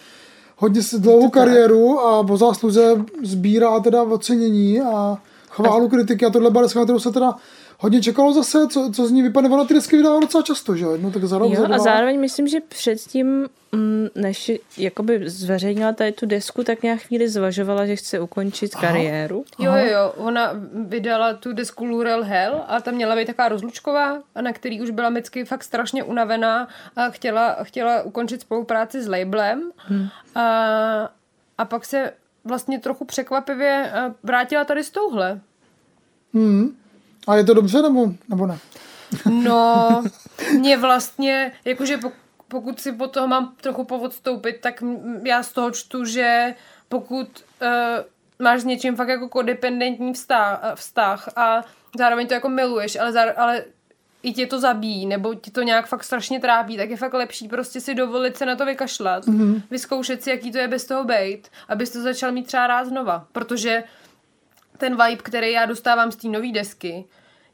[0.56, 5.18] hodně si dlouhou kariéru a po zásluze sbírá teda ocenění a
[5.48, 7.34] chválu kritiky a tohle na kterou se teda
[7.80, 9.50] hodně čekalo zase, co, co z ní vypadne.
[9.50, 10.96] Ona ty desky vydává docela často, že jo?
[11.00, 11.76] No, tak za rok, za Jo, dva.
[11.76, 17.28] a zároveň myslím, že předtím, mm, než jakoby zveřejnila tady tu desku, tak nějak chvíli
[17.28, 19.44] zvažovala, že chce ukončit kariéru.
[19.58, 24.22] Jo, jo, jo, ona vydala tu desku Lurel Hell a tam měla být taková rozlučková,
[24.40, 29.70] na který už byla Micky fakt strašně unavená a chtěla, chtěla ukončit spolupráci s labelem.
[29.76, 30.08] Hmm.
[30.34, 30.44] A,
[31.58, 32.12] a pak se
[32.44, 35.40] vlastně trochu překvapivě eh, vrátila tady s touhle.
[36.34, 36.76] Hmm.
[37.26, 38.58] A je to dobře, nebo, nebo ne?
[39.30, 40.02] No,
[40.58, 42.12] mě vlastně, jakože pok-
[42.48, 46.54] pokud si po toho mám trochu povodstoupit, tak m- já z toho čtu, že
[46.88, 47.28] pokud
[47.62, 47.68] uh,
[48.38, 51.64] máš s něčím fakt jako kodependentní vztah, eh, vztah a
[51.98, 53.64] zároveň to jako miluješ, ale, zá- ale
[54.22, 57.48] i tě to zabíjí, nebo ti to nějak fakt strašně trápí, tak je fakt lepší
[57.48, 59.62] prostě si dovolit se na to vykašlat, mm-hmm.
[59.70, 63.26] vyzkoušet si, jaký to je bez toho bejt, abys to začal mít třeba rád znova,
[63.32, 63.84] protože
[64.80, 67.04] ten vibe, který já dostávám z té nové desky,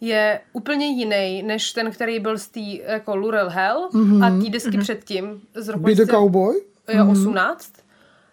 [0.01, 4.25] je úplně jiný, než ten, který byl z té jako Lurel Hell mm-hmm.
[4.25, 4.81] a té desky mm-hmm.
[4.81, 6.55] předtím z roku Be the 2000 Cowboy?
[6.89, 7.73] jo, 18,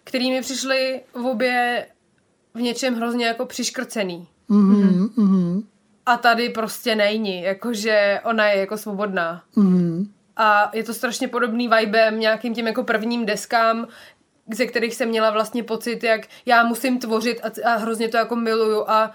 [0.04, 1.86] který mi přišly v obě
[2.54, 4.28] v něčem hrozně jako přiškrcený.
[4.48, 5.62] Mhm, mhm,
[6.06, 9.42] A tady prostě není, jakože ona je jako svobodná.
[9.56, 10.08] mhm.
[10.36, 13.86] A je to strašně podobný vibem nějakým těm jako prvním deskám,
[14.52, 18.36] ze kterých jsem měla vlastně pocit, jak já musím tvořit a, a hrozně to jako
[18.36, 19.12] miluju a,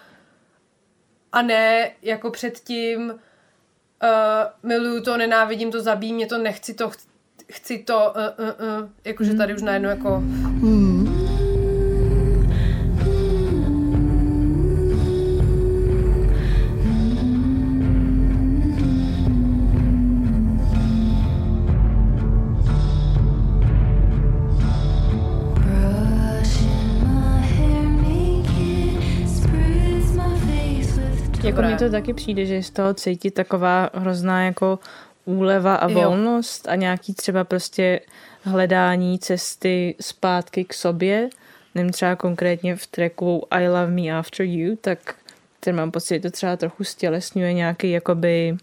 [1.31, 3.17] a ne jako předtím uh,
[4.63, 6.91] miluju to, nenávidím to, zabíjí mě to, nechci to,
[7.51, 10.98] chci, to, uh, uh, uh, jakože tady už najednou jako Brushing
[31.79, 34.79] to taky přijde, že z toho cítit taková hrozná jako
[35.25, 36.01] úleva a Jo.
[36.01, 37.99] volnost a nějaký třeba prostě
[38.41, 41.29] hledání cesty zpátky k sobě.
[41.75, 45.15] Nevím, třeba konkrétně v tracku I Love Me After You, tak
[45.59, 48.57] ten mám pocit, že to třeba trochu stělesňuje nějaký jakoby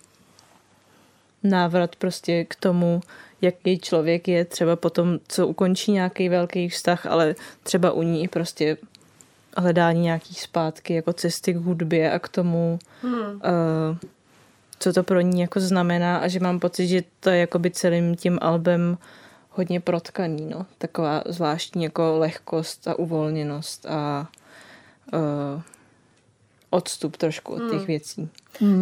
[1.42, 3.00] návrat prostě k tomu,
[3.42, 8.76] jaký člověk je třeba potom, co ukončí nějaký velký vztah, ale třeba u ní prostě
[9.56, 13.20] hledání nějaký zpátky jako cesty k hudbě a k tomu, hmm.
[13.20, 13.40] uh,
[14.78, 18.16] co to pro ní jako znamená a že mám pocit, že to je jakoby celým
[18.16, 18.98] tím albem
[19.50, 20.66] hodně protkaný, no.
[20.78, 24.28] Taková zvláštní jako lehkost a uvolněnost a
[25.12, 25.62] uh,
[26.70, 28.28] odstup trošku od těch věcí.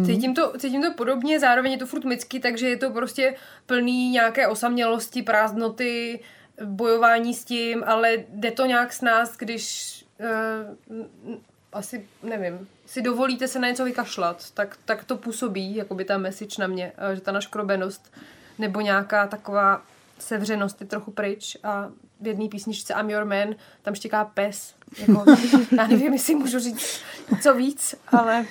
[0.05, 4.09] Cítím to, cítím to podobně, zároveň je to furt micky, takže je to prostě plný
[4.09, 6.19] nějaké osamělosti, prázdnoty,
[6.65, 11.35] bojování s tím, ale jde to nějak s nás, když uh,
[11.73, 16.17] asi, nevím, si dovolíte se na něco vykašlat, tak, tak to působí, jako by ta
[16.17, 18.11] message na mě, eh, že ta naškrobenost
[18.59, 19.81] nebo nějaká taková
[20.19, 21.89] sevřenost je trochu pryč a
[22.21, 24.73] v jedné písničce I'm Your Man tam štěká pes.
[24.97, 25.25] Jako,
[25.77, 27.01] já nevím, jestli můžu říct
[27.41, 28.45] co víc, ale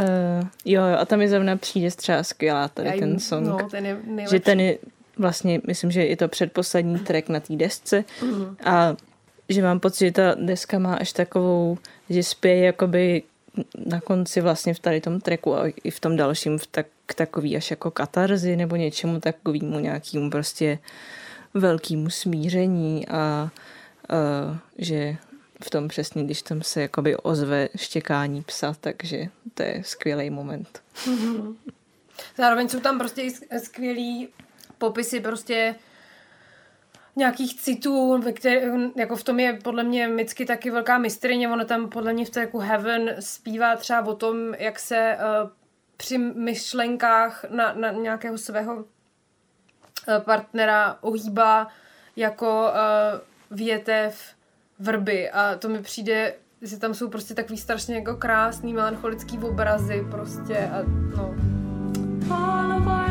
[0.00, 3.46] Uh, jo, jo, a tam mi zrovna přijde třeba skvělá tady já ten song.
[3.46, 4.36] No, ten je nejlepší.
[4.36, 4.78] že ten je
[5.18, 8.56] vlastně, myslím, že je to předposlední track na té desce Mhm.
[8.64, 8.96] a
[9.48, 11.78] že mám pocit, že ta deska má až takovou,
[12.10, 13.22] že spěje jakoby
[13.86, 17.14] na konci vlastně v tady tom tracku a i v tom dalším v tak, k
[17.14, 20.78] takový až jako katarzy nebo něčemu takovému nějakému prostě
[21.54, 23.50] velkému smíření a
[24.10, 25.16] uh, že
[25.64, 30.82] v tom přesně, když tam se jakoby ozve štěkání psa, takže to je skvělý moment.
[32.38, 33.28] Zároveň jsou tam prostě
[33.62, 34.28] skvělý
[34.78, 35.74] popisy prostě
[37.16, 41.64] nějakých citů, ve které, jako v tom je podle mě Micky taky velká mistrině, ona
[41.64, 45.50] tam podle mě v té jako Heaven zpívá třeba o tom, jak se uh,
[45.96, 48.84] při myšlenkách na, na nějakého svého uh,
[50.24, 51.68] partnera ohýbá
[52.16, 54.34] jako uh, větev
[54.78, 60.06] vrby a to mi přijde, že tam jsou prostě takový strašně jako krásný melancholický obrazy
[60.10, 60.82] prostě a
[61.16, 61.34] no.
[62.30, 63.03] all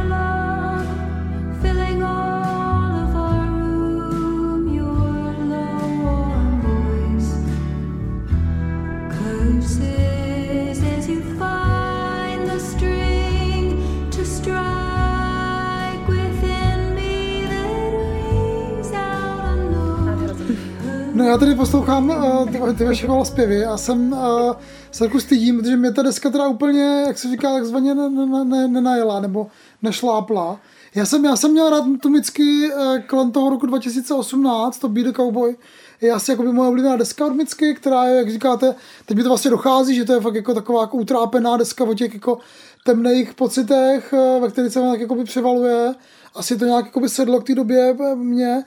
[21.24, 24.54] No já tady poslouchám uh, ty, ty vaše zpěvy a jsem uh,
[24.92, 28.46] se jako stydím, protože mě ta deska teda úplně, jak se říká, takzvaně ne- ne-
[28.46, 29.48] ne- nenajela nebo
[29.82, 30.60] nešlápla.
[30.96, 35.04] Já jsem, já jsem měl rád tu Micky eh, kolem toho roku 2018, to Be
[35.04, 35.56] the Cowboy,
[36.02, 39.30] je asi jako moje oblíbená deska od Micky, která je, jak říkáte, teď mi to
[39.30, 42.38] vlastně dochází, že to je fakt jako taková jako utrápená deska o těch jako
[42.86, 45.96] temných pocitech, ve kterých se tak jako převaluje.
[46.36, 48.64] Asi to nějak jako by sedlo k té době mně.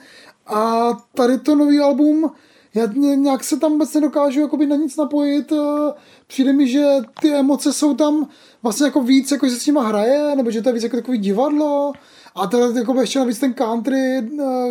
[0.47, 2.31] A tady to nový album,
[2.73, 5.51] já ně- nějak se tam vůbec nedokážu jakoby na nic napojit.
[5.51, 5.93] eh,
[6.27, 6.85] Přijde mi, že
[7.21, 8.29] ty emoce jsou tam
[8.63, 10.95] vlastně jako víc, jako že se s nima hraje, nebo že to je víc jako
[10.95, 11.93] takový divadlo.
[12.37, 14.17] A teda jako ještě navíc ten country,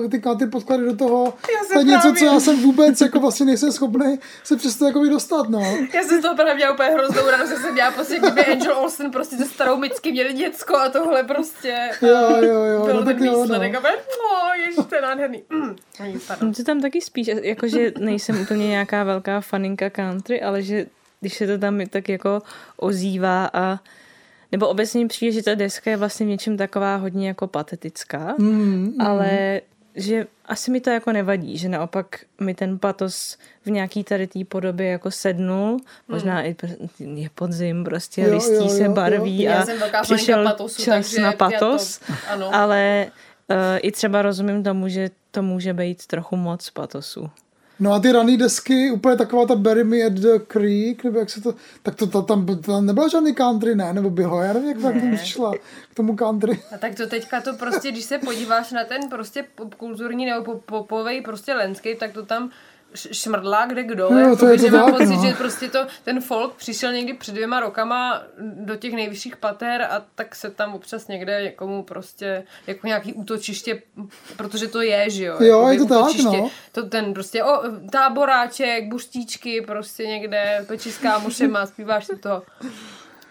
[0.05, 1.35] eh, ty country podklady do toho,
[1.73, 5.49] to je něco, co já jsem vůbec jako vlastně nejsem schopný se přesto jako dostat,
[5.49, 5.61] no.
[5.95, 8.79] Já jsem z toho právě měla úplně hroznou radost, že jsem měla pocit, kdyby Angel
[8.79, 13.05] Olsen prostě se starou Micky měli děcko a tohle prostě Jo, jo, jo, byl no
[13.05, 13.43] ten tak jo, no.
[13.43, 13.75] výsledek.
[13.75, 15.43] A no, ježiš, to je nádherný.
[15.51, 15.77] Mm.
[16.01, 16.19] Ani.
[16.57, 20.87] To tam taky spíš, jakože nejsem úplně nějaká velká faninka country, ale že
[21.21, 22.43] když se to tam tak jako
[22.77, 23.79] ozývá a
[24.53, 28.35] nebo obecně mi přijde, že ta deska je vlastně v něčem taková hodně jako patetická,
[28.39, 29.01] Mm, mm.
[29.01, 29.61] ale
[29.99, 34.45] že asi mi to jako nevadí, že naopak mi ten patos v nějaký tady té
[34.45, 35.77] podobě jako sednul,
[36.09, 39.65] možná i pr- je podzim, prostě Jo, listí jo, se jo, barví Já
[39.99, 42.55] a přišel patosu, čas takže na já to- patos, ano.
[42.55, 43.07] ale
[43.51, 47.31] uh, i třeba rozumím tomu, že to může být trochu moc patosu.
[47.81, 51.31] No a ty rané desky, úplně taková ta Bury Me at the Creek, nebo jak
[51.31, 53.93] se to, tak to, to tam, tam nebyla žádný country, ne?
[53.93, 55.53] Nebo bylo, já nevím, jak tak tomu přišla
[55.91, 56.63] k tomu country.
[56.75, 60.61] A tak to teďka to prostě, když se podíváš na ten prostě popkulturní nebo pop-
[60.67, 62.51] popovej prostě landscape, tak to tam
[62.97, 64.05] š- šmrdlá kde kdo.
[64.05, 65.23] Jo, Jakoby, to je to že mám tak, pocit, no.
[65.27, 70.03] že prostě to, ten folk přišel někdy před dvěma rokama do těch nejvyšších pater a
[70.15, 73.83] tak se tam občas někde někomu prostě jako nějaký útočiště,
[74.37, 75.37] protože to je, že jo?
[75.41, 76.51] Jo, je to tak, no.
[76.73, 82.43] To ten prostě, o, táboráček, buštíčky, prostě někde, peči s kámošema, zpíváš si to.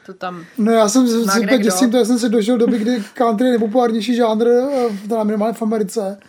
[0.05, 1.05] To tam No já jsem
[1.41, 1.57] kdo.
[1.57, 5.53] děsím, to já jsem se dožil doby, kdy country je nejpopulárnější žánr, eh, teda minimálně
[5.53, 6.19] v Americe.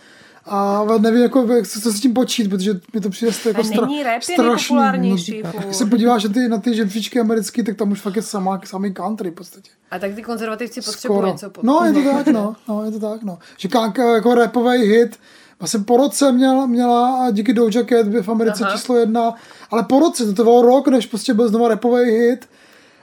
[0.49, 3.85] A nevím, jako, jak se- co s tím počít, protože mi to přijde jako stra,
[3.85, 4.45] není rap je strašný.
[4.47, 5.63] nejpopulárnější, No, furt.
[5.65, 8.61] Když se podíváš na ty, na ty žebříčky americký, tak tam už fakt je samá,
[8.65, 9.71] samý country v podstatě.
[9.91, 11.63] A tak ty konzervativci potřebují něco pod...
[11.63, 12.55] No, je to tak, no.
[12.67, 13.37] no je to tak, no.
[13.57, 15.19] Že kánka jako rapový hit,
[15.59, 18.73] vlastně po roce měla, měla díky Doja Cat by v Americe Aha.
[18.77, 19.33] číslo jedna,
[19.71, 22.49] ale po roce, to trvalo rok, než prostě byl znova rapový hit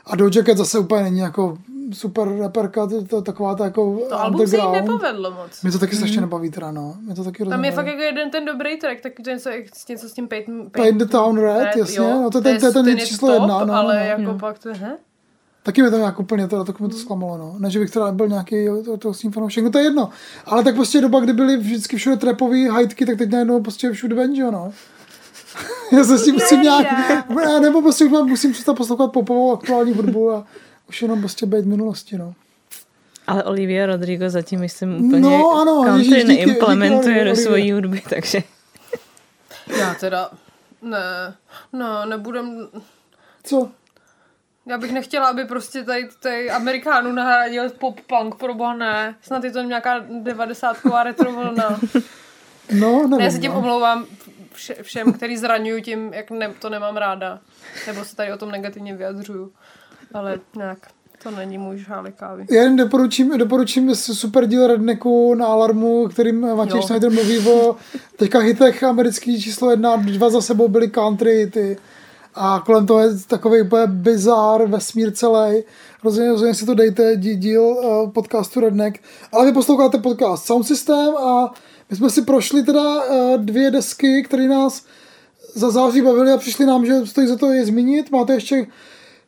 [0.07, 1.59] a Doja Cat zase úplně není jako
[1.93, 4.87] super raperka, to, to, taková ta jako To album se jí underground.
[5.03, 5.63] nepovedlo moc.
[5.63, 6.95] Mě to taky strašně nebaví teda, no.
[7.01, 7.65] Mě to taky Tam rozumím.
[7.65, 9.51] je fakt jako jeden ten dobrý track, tak to je něco,
[9.89, 12.73] něco s tím Paint, Paint the Town Red, jasně, no to je ten- to je
[12.73, 14.25] ten hit číslo top, jedna, no, ale no.
[14.25, 14.97] jako pak to, he?
[15.63, 17.55] Taky mi to nějak úplně, teda, tak mi to zklamalo, no.
[17.59, 20.09] Ne, že bych teda byl nějaký to, to s tím fanoušek, no to je jedno.
[20.47, 24.15] Ale tak prostě doba, kdy byly vždycky všude trapový hajtky, tak teď najednou prostě všude
[24.15, 24.73] banjo, no.
[25.93, 26.87] Já se s tím musím nějak,
[27.29, 30.47] ne, nebo prostě už mám- musím přestat poslouchat popovou aktuální hudbu a
[30.89, 32.35] už jenom prostě být v minulosti, no.
[33.27, 37.45] Ale Olivia Rodrigo zatím, myslím, úplně No, ano, country ježíš, díky- neimplementuje díky do Olivia.
[37.47, 38.43] svojí hudby, takže
[39.81, 40.31] Já teda,
[40.83, 41.35] ne,
[41.73, 42.69] no, nebudem,
[43.45, 43.71] Co?
[44.67, 49.51] já bych nechtěla, aby prostě tady, tady Amerikánu nahradil pop-punk, pro boha ne, snad je
[49.51, 51.81] to nějaká devadesátková retro vlna.
[52.81, 53.59] No, nevím, Ne, já se tím no.
[53.59, 54.07] omlouvám
[54.53, 57.41] vše, všem, který zraňuju tím, jak ne, to nemám ráda.
[57.87, 59.53] Nebo se tady o tom negativně vyjadřuju.
[60.15, 60.79] Ale nějak,
[61.23, 62.47] to není můj žálek kávy.
[62.51, 66.83] Já jen doporučím, doporučím super díl Redneku na Alarmu, kterým Matěj.
[66.83, 67.77] Schneider mluví o
[68.17, 71.77] teďka hitech americký číslo jedna, dva za sebou byly country hity
[72.35, 75.63] a kolem toho je takový úplně bizár, vesmír celý.
[76.05, 79.01] Rozhodně, rozhodně si to dejte, dí- díl uh, podcastu Redneck.
[79.33, 81.55] Ale vy posloucháte podcast Sound System a
[81.91, 84.87] my jsme si prošli teda uh, dvě desky, které nás
[85.55, 88.11] za září bavili a přišli nám, že stojí za to je zmínit.
[88.11, 88.67] Máte ještě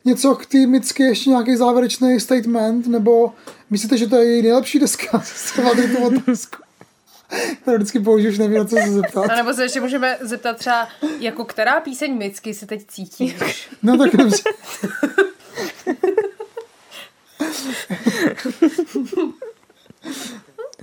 [0.07, 3.33] něco k té Micky, ještě nějaký závěrečný statement, nebo
[3.71, 5.23] myslíte, že to je její nejlepší deska?
[5.65, 6.63] Máte tu otázku.
[7.65, 9.31] To vždycky použiju, už nevím, na co se zeptat.
[9.31, 10.89] A nebo se ještě můžeme zeptat třeba,
[11.21, 13.69] jako která píseň Micky se teď cítíš?
[13.83, 14.43] No tak dobře.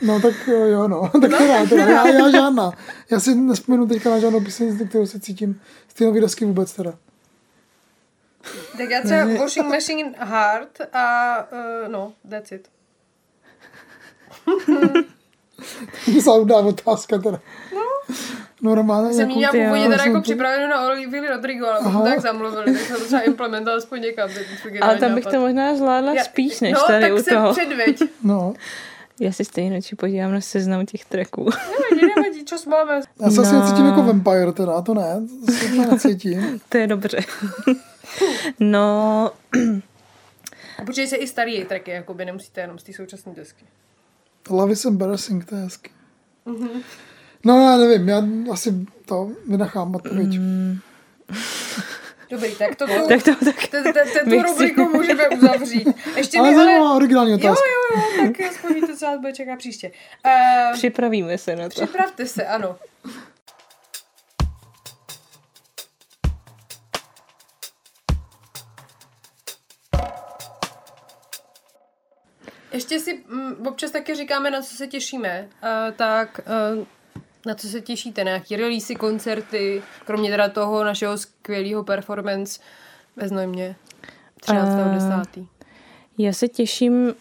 [0.02, 1.12] No tak jo, jo, no.
[1.22, 1.90] Tak teda, teda.
[1.90, 2.72] Já, já žádná.
[3.10, 6.74] Já si nespomenu teďka na žádnou píseň, kterou se cítím z té nový desky vůbec
[6.74, 6.94] teda.
[8.78, 12.68] Tak já třeba Washing Machine Heart a uh, no, that's it.
[16.24, 17.40] Zaudá otázka teda.
[17.76, 17.82] No,
[18.62, 19.14] normálně.
[19.14, 22.02] Jsem měla jo, původně teda jako připravenou na Olivia Rodrigo, ale Aha.
[22.04, 24.30] Tak zamluvili, tak jsem to třeba implementovala aspoň někam.
[24.82, 25.36] ale tam bych nápad.
[25.38, 27.52] to možná zvládla Já- spíš, než no, tady tak u se toho.
[27.52, 28.00] předveď.
[28.24, 28.54] No.
[29.20, 31.44] Já si stejně či podívám na seznam těch tracků.
[31.92, 33.02] Nevadí, nevadí, čas máme.
[33.22, 33.62] Já se asi No.
[33.62, 36.60] necítím jako vampire teda, to ne, to se to necítím.
[36.70, 37.18] to je dobře.
[38.60, 39.32] No,
[40.86, 43.66] Počkej se i starý tracky, jakoby nemusíte jenom z té současné desky.
[44.50, 45.90] Love is embarrassing, to je hezky.
[46.46, 46.70] Mhm.
[47.46, 48.74] No já nevím, já asi
[49.06, 50.28] to vynechám odpověď.
[50.40, 50.80] Mm,
[52.30, 53.36] Dobrý, tak to tak to
[53.94, 54.24] tak.
[54.30, 55.88] tu rubriku můžeme uzavřít.
[56.16, 56.96] Ještě Ale mi ale...
[56.96, 57.64] originální Jo, otázka.
[57.96, 59.92] jo, jo, tak aspoň víte, co nás bude čekat příště.
[60.26, 61.70] Uh, Připravíme se na to.
[61.70, 62.76] připravte se, ano.
[72.74, 75.48] Ještě si mm, občas taky říkáme, na co se těšíme.
[75.64, 76.40] Uh, tak
[76.78, 76.86] uh,
[77.46, 78.24] na co se těšíte?
[78.24, 82.60] Na nějaký releasy, koncerty, kromě teda toho našeho skvělého performance
[83.16, 83.76] ve Znojmě
[84.42, 85.46] 13.10.
[86.18, 87.14] Já se těším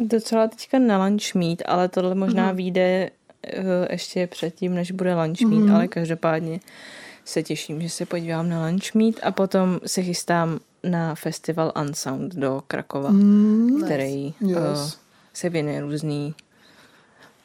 [0.00, 3.10] docela teďka na lunch meet, ale tohle možná vyjde
[3.58, 5.74] uh, ještě předtím, než bude lunch meet, Mhm.
[5.74, 6.60] ale každopádně
[7.24, 12.34] se těším, že se podívám na lunch meet a potom se chystám na festival Unsound
[12.34, 14.56] do Krakova, Mm, který yes.
[14.56, 14.90] uh,
[15.34, 16.34] se věnuje různý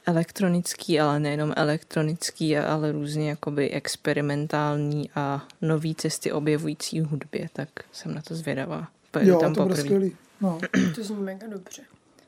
[0.05, 8.13] elektronický, ale nejenom elektronický, ale různě jakoby experimentální a nový cesty objevující hudbě, tak jsem
[8.13, 8.87] na to zvědavá.
[9.11, 10.15] Pojedu jo, tam to bude skvělý.
[10.41, 10.59] No.
[10.95, 11.81] To zní mega dobře.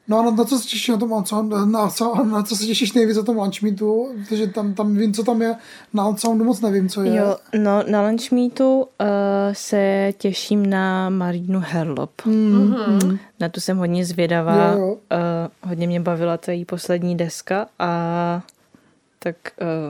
[0.08, 2.66] No a na, na co se těšíš na tom Unsound, na, co, na co se
[2.66, 5.56] těšíš nejvíc na tom lunch meetu, protože tam, tam vím, co tam je,
[5.94, 7.16] na Unsoundu moc nevím, co je.
[7.16, 8.88] Jo, no na lunch meetu uh,
[9.54, 12.12] se těším na Marinu Herlop.
[12.26, 13.18] Mm, Mhm.
[13.40, 14.72] Na tu jsem hodně zvědavá.
[14.74, 14.88] Jo, jo.
[14.94, 18.42] Uh, hodně mě bavila ta její poslední deska a
[19.20, 19.36] tak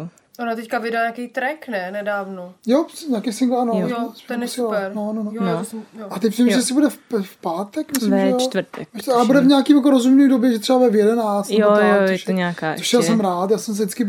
[0.01, 0.07] uh,
[0.39, 1.91] Ona teďka vydala nějaký track, ne?
[1.91, 2.53] Nedávno.
[2.67, 3.73] Jo, nějaký single, ano.
[3.75, 3.87] Jo.
[3.87, 4.91] Jo, ten je super.
[4.95, 5.31] No, no, no.
[5.33, 5.65] Jo, No.
[5.65, 6.07] jsem, jo.
[6.09, 6.57] A ty myslím, Jo.
[6.57, 8.37] že si bude v, v pátek, myslím, že ve jo?
[8.39, 8.87] čtvrtek.
[9.15, 11.49] Ale bude v nějaký jako rozumný době, že třeba ve v 11.
[11.49, 14.07] Jo, nebo tak, jo, je to nějaká Což já jsem rád, já jsem se vždycky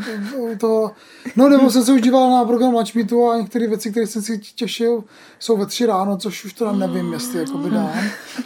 [0.60, 0.90] to...
[1.36, 4.22] No nebo jsem se už díval na program Lunch Meetu a některé věci, které jsem
[4.22, 5.04] si těšil,
[5.38, 7.90] jsou ve tři ráno, což už teda nevím, jestli jako by dám.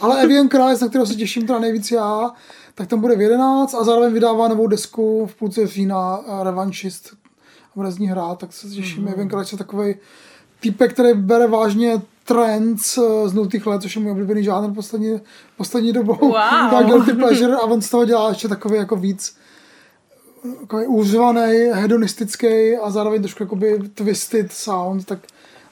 [0.01, 2.31] Ale Evian Krajs, na kterého se těším teda nejvíc já,
[2.75, 7.20] tak tam bude v 11 a zároveň vydává novou desku v půlce října eh, Revanšist
[7.71, 9.07] a bude z ní hrát, tak se těším.
[9.07, 9.95] Evian Krajs je takový
[10.59, 15.21] týpek, který bere vážně trends eh, z nultých let, což je můj oblíbený žánr poslední,
[15.57, 16.17] poslední dobou.
[16.19, 16.31] Wow.
[16.71, 19.35] tak guilty pleasure a on z toho dělá ještě takový jako víc
[20.61, 25.19] takový úřvaný, hedonistický a zároveň trošku jakoby twisted sound, tak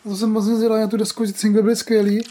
[0.04, 2.22] to jsem moc zvědavý na tu desku, že single byly skvělý.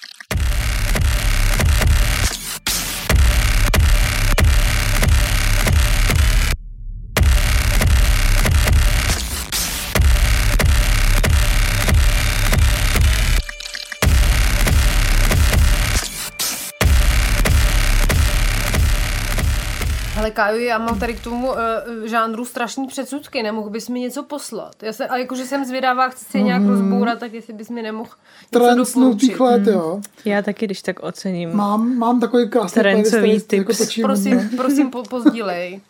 [20.38, 21.56] Káju, já mám tady k tomu uh,
[22.04, 24.82] žánru strašný předsudky, nemohl bys mi něco poslat?
[24.82, 28.10] Já se, a jakože jsem zvědavá, chci si nějak rozbourat, tak jestli bys mi nemohl
[28.52, 29.40] doporučit.
[29.40, 30.00] let, jo.
[30.24, 31.56] Já taky, když tak ocením.
[31.56, 33.52] Mám, mám takový krásný Trencový tips.
[33.52, 35.80] Jako točím, Prosím, prosím, po, pozdílej.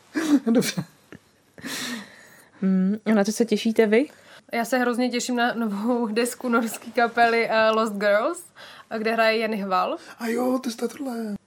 [0.47, 0.85] Dobře.
[2.63, 4.09] Mm, a na co se těšíte vy?
[4.53, 8.43] Já se hrozně těším na novou desku norské kapely uh, Lost Girls,
[8.91, 9.97] a kde hraje Jan Hval.
[10.19, 11.39] A jo, to je tohle.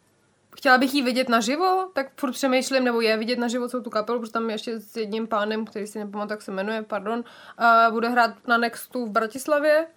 [0.62, 4.20] Chtěla bych ji vidět naživo, tak furt přemýšlím, nebo je vidět naživo celou tu kapelu,
[4.20, 7.24] protože tam je ještě s jedním pánem, který si nepamatuji, jak se jmenuje, pardon,
[7.58, 9.88] a bude hrát na Nextu v Bratislavě,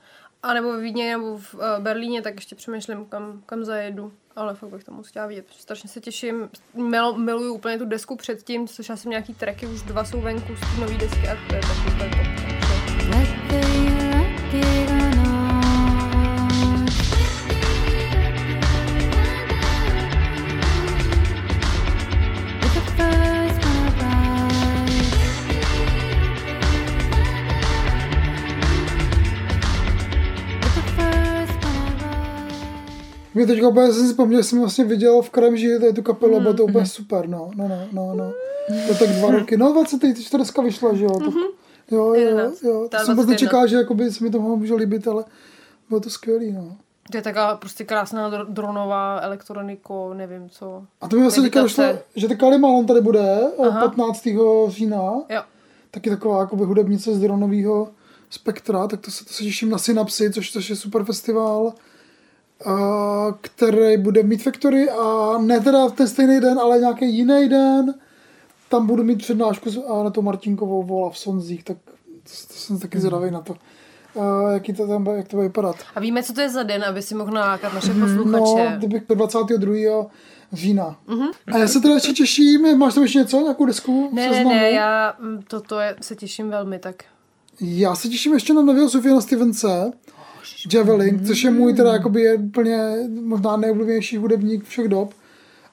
[0.42, 4.12] a nebo ve Vídně, nebo v uh, Berlíně, tak ještě přemýšlím, kam, kam zajedu.
[4.36, 6.50] Ale fakt bych to moc chtěla vidět, strašně se těším.
[6.74, 10.60] Mil, miluju úplně tu desku předtím, já jsem nějaký tracky, už dva jsou venku z
[10.60, 11.90] té nové desky a to je taky
[33.34, 36.40] Mě teďka úplně jsem si vzpomněl, že jsem vlastně viděl v Kremži tady tu kapelu,
[36.40, 38.32] bylo to úplně super, no, no, no, no, no.
[38.88, 40.30] To tak dva roky, no 24
[40.64, 41.34] vyšla, že jo, tak,
[41.90, 42.62] jo, jo, jo, 11.
[42.62, 43.30] jo, to jsem vůbec 21.
[43.32, 45.24] nečekal, že jakoby se mi to může líbit, ale
[45.88, 46.76] bylo to skvělý, no.
[47.10, 50.82] To je taková prostě krásná dr- dronová elektroniko, nevím co.
[51.00, 51.84] A to mi vlastně teďka došlo,
[52.16, 53.80] že ta Kali Malon tady bude eh, Aha.
[53.80, 54.28] 15.
[54.68, 55.42] října, Jo.
[55.90, 57.88] taky taková jakoby hudebnice z dronového
[58.30, 61.72] spektra, tak to se, to se těším na Synapsy, což, což je super festival,
[62.66, 67.48] a, který bude mít Factory a ne teda v ten stejný den, ale nějaký jiný
[67.48, 67.94] den,
[68.68, 71.76] tam budu mít přednášku s Anetou Martinkovou o Love Sonzích, tak
[72.22, 73.56] to, jsem taky zvědavý na to.
[74.20, 75.76] A, jaký to tam bude, jak to bude vypadat.
[75.94, 78.74] A víme, co to je za den, aby si mohl nalákat naše No, posluchače.
[78.78, 80.06] kdybych do 22.
[80.52, 80.96] října.
[81.06, 81.28] Mhm.
[81.52, 84.08] A já se teda ještě těším, máš tam ještě něco, nějakou desku?
[84.10, 86.94] v Ne, ne, ne, já mm, toto je, se těším velmi, tak
[87.60, 89.92] Já se těším ještě na nového Sofiana Stevense,
[90.72, 95.14] Javelin, což je můj teda jakoby je úplně možná nejoblíbenější hudebník všech dob.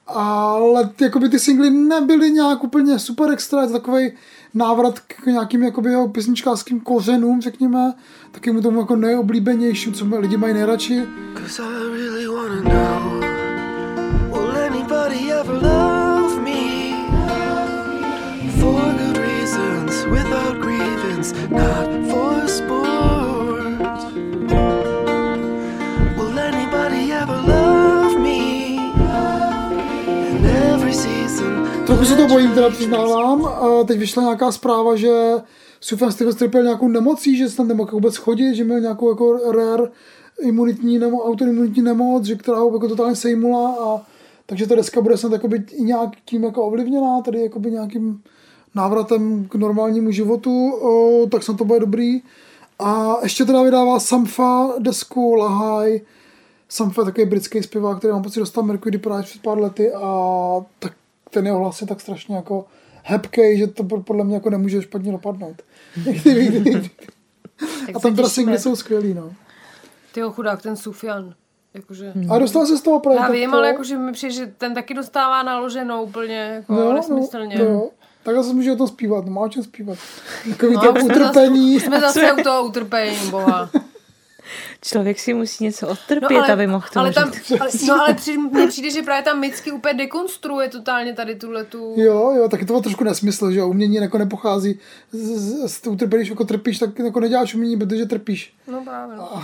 [0.06, 4.12] ale ty, jakoby ty singly nebyly nějak úplně super extra, je to takový
[4.54, 7.92] návrat k nějakým jakoby jeho písničkářským kořenům, řekněme,
[8.32, 11.02] takému tomu jako nejoblíbenějším, co lidi mají nejradši.
[11.38, 13.20] Cause I really wanna know
[14.32, 16.92] Will anybody ever love me?
[18.60, 22.41] For good reasons, without grievance, not for
[32.02, 33.44] Trochu se to bojím, teda přiznávám.
[33.44, 35.32] A teď vyšla nějaká zpráva, že
[35.80, 39.52] Sufjan Stevens trpěl nějakou nemocí, že se tam nemohl vůbec chodit, že měl nějakou jako
[39.52, 39.90] rare
[40.40, 44.00] imunitní nemo, autoimunitní nemoc, že která ho jako totálně sejmula a
[44.46, 48.22] takže ta deska bude snad jakoby nějak tím jako ovlivněná, tady jakoby nějakým
[48.74, 52.22] návratem k normálnímu životu, o, tak snad to bude dobrý.
[52.78, 56.00] A ještě teda vydává Samfa desku Lahaj.
[56.68, 60.60] Samfa je takový britský zpěvák, který mám pocit dostal Mercury Prize před pár lety a
[60.78, 60.92] tak
[61.32, 62.64] ten jeho hlas je tak strašně jako
[63.02, 65.62] hebkej, že to podle mě jako nemůže špatně dopadnout.
[67.86, 69.32] Tak a tam singly jsou skvělý, no.
[70.12, 71.34] Tyjo, chudák, ten Sufjan.
[71.74, 72.12] Jakože...
[72.30, 74.46] A dostal se z toho právě Já tak vím, to- ale jakože mi přijde, že
[74.58, 77.58] ten taky dostává naloženou úplně jako no, nesmyslně.
[77.58, 77.90] No, no.
[78.22, 79.98] Takhle se může o tom zpívat, no má o čem zpívat.
[80.50, 81.74] Takový No, to utrpení.
[81.74, 83.70] Zase, jsme zase u toho utrpení, boha.
[84.84, 88.66] Člověk si musí něco odtrpět, aby mohl to ale tam, ale, no ale při, mně
[88.66, 91.94] přijde, že právě tam Micky úplně dekonstruuje totálně tady tuhle tu...
[91.96, 94.78] Jo, jo, taky to bylo trošku nesmysl, že jo, umění jako nepochází
[95.12, 98.54] z, z, z utrpení, když jako trpíš, tak jako neděláš umění, protože trpíš.
[98.66, 99.16] No právě.
[99.16, 99.42] No.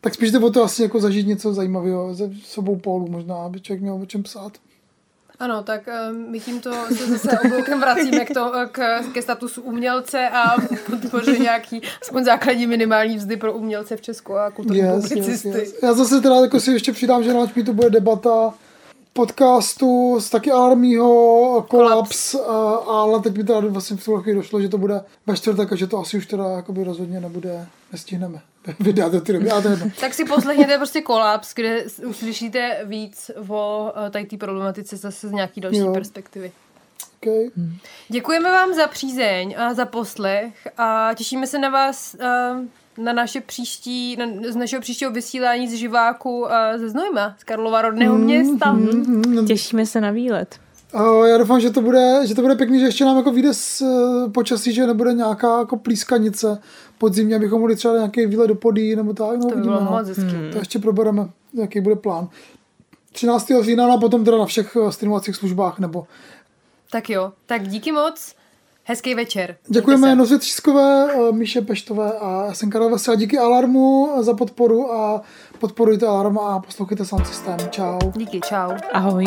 [0.00, 3.60] Tak spíš jde o to asi jako zažít něco zajímavého ze sobou polu možná, aby
[3.60, 4.52] člověk měl o čem psát.
[5.40, 10.28] Ano, tak eh, my tímto se zase obloukem vracíme k to, k, ke statusu umělce
[10.28, 10.54] a
[10.90, 15.48] podpoře nějaký aspoň základní minimální vzdy pro umělce v Česku a kulturní Yes, yes, publicisty.
[15.48, 15.74] yes.
[15.82, 18.54] Já zase teda jako si ještě přidám, že na to bude debata
[19.12, 24.60] podcastu z taky Armího, Kolaps, a- ale teď mi teda vlastně v tuhle chvíli došlo,
[24.60, 28.40] že to bude ve čtvrtek a že to asi už teda jakoby rozhodně nebude, nestihneme
[28.80, 29.90] vydat do té doby, ale to jedno.
[30.00, 35.32] Tak si poslechněte prostě kolaps, kde uslyšíte víc o eh, tady té problematice zase z
[35.32, 35.92] nějaký další Jo.
[35.92, 36.52] perspektivy.
[37.22, 37.50] Okay.
[38.08, 42.54] Děkujeme vám za přízeň a za poslech a těšíme se na vás eh,
[42.98, 46.46] na naše příští, na, z našeho příštího vysílání z živáku
[46.76, 48.76] ze Znojma, z Karlova rodného města.
[49.46, 50.60] Těšíme se na výlet.
[50.94, 53.54] A já doufám, že to bude, že to bude pěkný, že ještě nám jako vyjde
[53.54, 56.58] z eh, počasí, že nebude nějaká jako plískanice
[56.98, 59.36] podzimně, abychom mohli třeba nějaký výlet do podí nebo tak.
[59.36, 59.90] No, To by uvidíme, bylo no.
[59.90, 60.36] moc hezký.
[60.52, 62.28] To ještě probereme, jaký bude plán.
[63.12, 63.52] 13.
[63.60, 66.06] října a potom teda na všech eh, streamovacích službách nebo
[66.92, 68.34] Tak jo, tak díky moc,
[68.84, 69.56] hezký večer.
[69.66, 70.14] Děkujeme.
[70.14, 73.16] Noze Třískové, eh, Míše Peštové a já jsem Karel Vesel.
[73.16, 75.22] Díky Alarmu za podporu a
[75.58, 77.56] podporujte Alarm a poslouchejte Sound System.
[77.70, 77.98] Čau.
[78.16, 78.70] Díky, čau.
[78.92, 79.24] Ahoj.